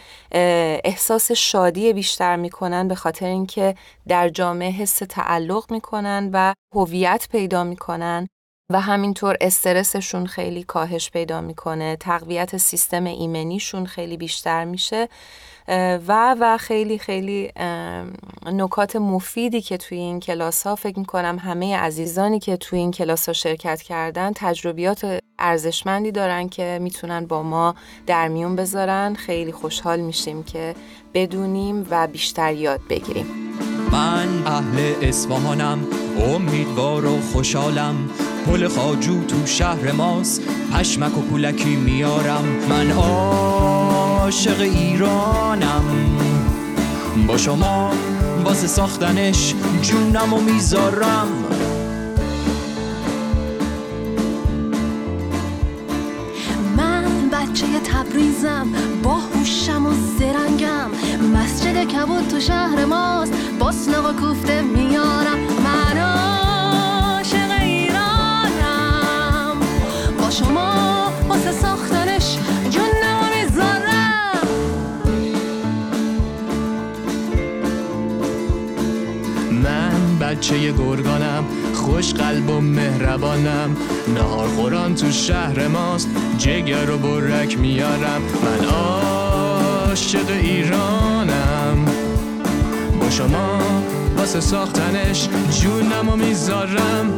احساس 0.84 1.32
شادی 1.32 1.94
بیشتر 1.94 2.36
می‌کنن 2.36 2.88
به 2.88 2.96
خاطر 2.96 3.26
اینکه 3.26 3.76
در 4.08 4.30
جامعه 4.30 4.72
حس 4.72 4.98
تعلق 4.98 5.72
می‌کنن 5.72 6.30
و 6.34 6.54
هویت 6.76 7.28
پیدا 7.32 7.64
می‌کنن. 7.64 8.28
و 8.72 8.82
همینطور 8.82 9.38
استرسشون 9.42 10.26
خیلی 10.26 10.64
کاهش 10.64 11.12
پیدا 11.12 11.42
می‌کنه 11.42 11.96
تقویت 11.96 12.58
سیستم 12.58 13.04
ایمنیشون 13.04 13.86
خیلی 13.86 14.18
بیشتر 14.18 14.66
میشه 14.66 15.10
و 16.08 16.36
و 16.40 16.58
خیلی 16.58 16.98
خیلی 16.98 17.52
نکات 18.46 18.96
مفیدی 18.96 19.62
که 19.62 19.78
توی 19.78 19.98
این 19.98 20.20
کلاس 20.20 20.68
ها 20.68 20.76
فکر 20.76 21.00
می‌کنم 21.00 21.40
همه 21.40 21.78
عزیزانی 21.78 22.40
که 22.40 22.58
توی 22.58 22.80
این 22.80 22.92
کلاس 22.92 23.30
ها 23.30 23.34
شرکت 23.34 23.82
کردن 23.82 24.32
تجربیات 24.36 25.20
ارزشمندی 25.40 26.12
دارن 26.12 26.50
که 26.50 26.80
می‌تونن 26.82 27.26
با 27.26 27.44
ما 27.44 27.76
در 28.08 28.28
میون 28.28 28.56
بذارن. 28.56 29.14
خیلی 29.14 29.52
خوشحال 29.52 30.00
میشیم 30.00 30.44
که 30.44 30.76
بدونیم 31.14 31.88
و 31.90 32.08
بیشتر 32.08 32.54
یاد 32.54 32.82
بگیریم. 32.90 33.26
من 33.92 34.28
اهل 34.46 34.94
اصفهانم 35.02 35.80
امیدوار 36.36 37.06
و 37.06 37.22
خوشحالم. 37.34 37.96
پل 38.46 38.68
خاجو 38.68 39.24
تو 39.24 39.46
شهر 39.46 39.92
ماست 39.92 40.42
پشمک 40.74 41.18
و 41.18 41.22
کولکی 41.22 41.76
میارم. 41.76 42.44
من 42.70 42.92
عاشق 42.92 44.62
ایرانم. 44.62 45.84
با 47.28 47.38
شما 47.38 47.92
واسه 48.46 48.68
ساختنش 48.68 49.54
جونم 49.82 50.34
و 50.34 50.42
می‌ذارم. 50.42 51.28
من 56.78 57.30
بچه 57.30 57.66
تبریزم 57.84 58.68
با 59.04 59.18
هوشم 59.70 59.86
و 59.86 59.94
زرنگم. 60.20 60.90
مسجد 61.34 61.84
کبود 61.84 62.28
تو 62.28 62.40
شهر 62.40 62.86
ماست. 62.86 63.34
باسلق 63.60 64.10
و 64.10 64.14
کوفته 64.14 64.62
میارم. 64.62 65.40
من 65.64 65.98
عاشق 65.98 67.62
ایرانم. 67.62 69.58
با 70.22 70.30
شما 70.30 71.14
واسه 71.28 71.52
ساختنش 71.52 72.38
جونم 72.70 73.20
و 73.22 73.26
می‌ذارم. 73.36 74.48
من 79.64 80.18
بچه 80.22 80.72
گرگانم 80.72 81.44
خوش 81.74 82.14
قلب 82.14 82.50
و 82.50 82.62
مهربانم. 82.62 83.78
نهار 84.16 84.48
خوران 84.48 84.96
تو 84.96 85.12
شهر 85.12 85.68
ماست. 85.68 86.10
جگر 86.38 86.90
و 86.90 86.98
برک 86.98 87.60
میارم. 87.60 88.22
من 88.44 88.66
عاشق 90.00 90.30
ایرانم. 90.30 91.86
با 93.00 93.10
شما 93.10 93.60
واسه 94.18 94.40
ساختنش 94.40 95.30
جونم 95.62 96.10
و 96.10 96.16
می‌ذارم. 96.16 97.14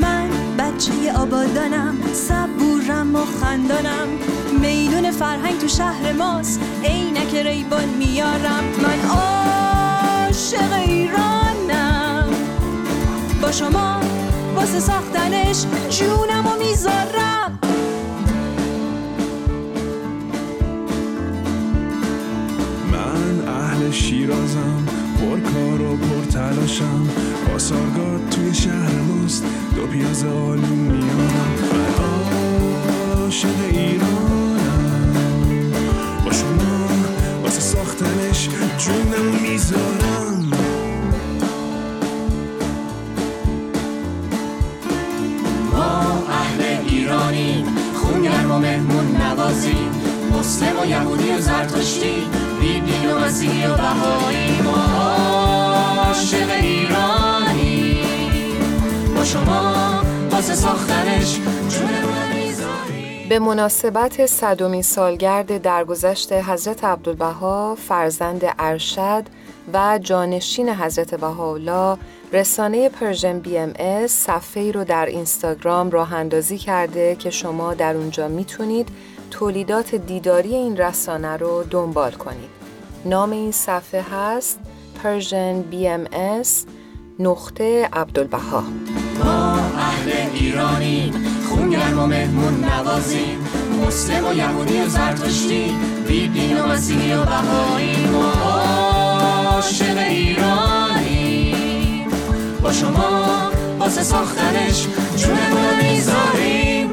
من 0.00 0.28
بچه 0.58 0.92
آبادانم 1.16 1.98
صبورم 2.12 3.16
و 3.16 3.24
خندانم. 3.40 4.08
میدون 4.60 5.10
فرهنگ 5.10 5.58
تو 5.58 5.68
شهر 5.68 6.12
ماست 6.12 6.60
عینک 6.84 7.34
ریبان 7.34 7.88
میارم. 7.88 8.64
من 8.82 9.00
عاشق 9.10 10.72
ایرانم. 10.86 12.28
با 13.42 13.52
شما 13.52 14.00
واسه 14.56 14.80
ساختنش 14.80 15.64
جونم 15.90 16.46
و 16.46 16.56
می‌ذارم. 16.58 17.43
شیرازم 23.94 24.86
پر 25.18 25.40
کار 25.40 25.80
و 25.80 25.96
پر 25.96 26.24
تلاشم. 26.32 27.08
پاسارگاد 27.46 28.28
توی 28.30 28.54
شهر 28.54 29.00
ماست 29.00 29.44
دو 29.76 29.86
پیاز 29.86 30.24
آلو 30.24 30.66
میارم 30.66 31.54
من 33.44 33.78
ایرانم. 33.78 35.72
با 36.24 36.32
شما 36.32 36.88
واسه 37.42 37.60
ساختنش 37.60 38.48
جونم 38.78 39.42
می‌ذارم. 39.42 40.50
ما 45.72 46.24
اهل 46.28 46.60
ایرانیم 46.88 47.66
خونگرم 47.94 48.50
و 48.50 48.58
مهمون 48.58 49.16
نوازیم. 49.16 50.03
مسلم 50.44 50.80
و 50.80 50.86
یهودی 50.86 51.30
و 51.30 51.40
زرتشتی 51.40 52.30
بی‌دین 52.60 53.06
و 53.06 53.18
مسیحی 53.18 53.66
و 53.66 53.74
بهایی. 53.76 54.60
ما 54.62 54.76
عاشق 56.06 56.50
ایرانیم 56.62 57.98
با 59.16 59.24
شما 59.24 60.02
واسه 60.30 60.54
ساختنش 60.54 61.38
به 63.28 63.38
مناسبت 63.38 64.26
صدومین 64.26 64.82
سالگرد 64.82 65.62
درگذشت 65.62 66.32
حضرت 66.32 66.84
عبدالبهاء 66.84 67.74
فرزند 67.88 68.42
ارشد 68.58 69.24
و 69.74 69.98
جانشین 69.98 70.68
حضرت 70.68 71.14
بهاءالله 71.14 71.98
رسانه 72.32 72.88
Persian 72.88 73.40
BMS 73.40 74.06
صفحه 74.06 74.62
ای 74.62 74.72
رو 74.72 74.84
در 74.84 75.06
اینستاگرام 75.06 75.90
راه 75.90 76.14
اندازی 76.14 76.58
کرده 76.58 77.16
که 77.16 77.30
شما 77.30 77.74
در 77.74 77.96
اونجا 77.96 78.28
می‌تونید 78.28 78.88
تولیدات 79.30 79.94
دیداری 79.94 80.54
این 80.54 80.76
رسانه 80.76 81.36
رو 81.36 81.64
دنبال 81.70 82.10
کنید. 82.10 82.50
نام 83.04 83.30
این 83.30 83.52
صفحه 83.52 84.04
هست 84.12 84.58
Persian 85.02 85.62
BMS 85.62 86.04
نقطه 87.18 87.88
عبدالبهاء 87.92 88.64
ما 89.24 89.54
اهل 89.54 90.10
ایرانیم 90.34 91.12
خونگرم 91.48 91.98
و 91.98 92.06
مهمون 92.06 92.64
نوازیم 92.64 93.48
مسلم 93.86 94.28
و 94.28 94.34
یهودی 94.34 94.80
و 94.80 94.88
زرتشتی 94.88 95.74
بی 96.08 96.28
دین 96.28 96.60
و 96.60 96.66
مسیحی 96.66 97.14
و 97.14 97.24
بهایی 97.24 98.06
ما 98.06 98.53
عاشق 99.64 99.98
ایرانیم 100.08 101.58
با 102.62 102.72
شما 102.72 103.50
واسه 103.78 104.02
ساختنش 104.02 104.86
جونمون 105.16 105.76
می‌ذاریم. 105.82 106.90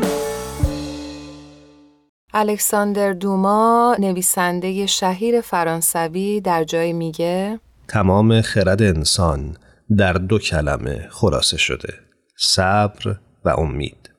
الکساندر 2.34 3.14
دوما 3.14 3.96
نویسنده 4.00 4.86
شهیر 4.86 5.42
فرانسوی 5.42 6.42
در 6.42 6.64
جای 6.64 6.94
میگه 6.94 7.60
تمام 7.88 8.42
خرد 8.42 8.82
انسان 8.82 9.58
در 9.98 10.14
دو 10.14 10.40
کلمه 10.40 11.08
خلاصه 11.12 11.58
شده 11.58 11.94
صبر 12.38 13.16
و 13.46 13.50
امید. 13.50 14.10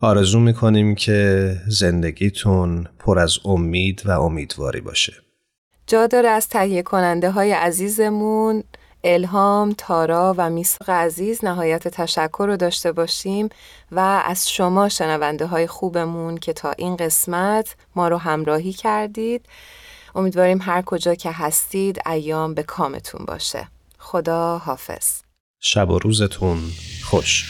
آرزو 0.00 0.40
می‌کنیم 0.40 0.94
که 0.94 1.50
زندگیتون 1.68 2.86
پر 2.98 3.18
از 3.18 3.38
امید 3.44 4.02
و 4.06 4.10
امیدواری 4.10 4.80
باشه. 4.80 5.23
جا 5.86 6.06
داره 6.06 6.28
از 6.28 6.48
تهیه 6.48 6.82
کننده 6.82 7.30
های 7.30 7.52
عزیزمون 7.52 8.64
الهام، 9.04 9.74
تارا 9.78 10.34
و 10.38 10.50
میساق 10.50 10.90
عزیز 10.90 11.44
نهایت 11.44 11.88
تشکر 11.88 12.46
رو 12.46 12.56
داشته 12.56 12.92
باشیم 12.92 13.48
و 13.92 14.00
از 14.24 14.50
شما 14.50 14.88
شنونده 14.88 15.46
های 15.46 15.66
خوبمون 15.66 16.36
که 16.36 16.52
تا 16.52 16.70
این 16.70 16.96
قسمت 16.96 17.76
ما 17.96 18.08
رو 18.08 18.16
همراهی 18.16 18.72
کردید. 18.72 19.46
امیدواریم 20.14 20.58
هر 20.62 20.82
کجا 20.82 21.14
که 21.14 21.30
هستید 21.32 22.08
ایام 22.08 22.54
به 22.54 22.62
کامتون 22.62 23.24
باشه. 23.26 23.68
خدا 23.98 24.58
حافظ. 24.58 25.20
شب 25.60 25.90
و 25.90 25.98
روزتون 25.98 26.58
خوش. 27.04 27.48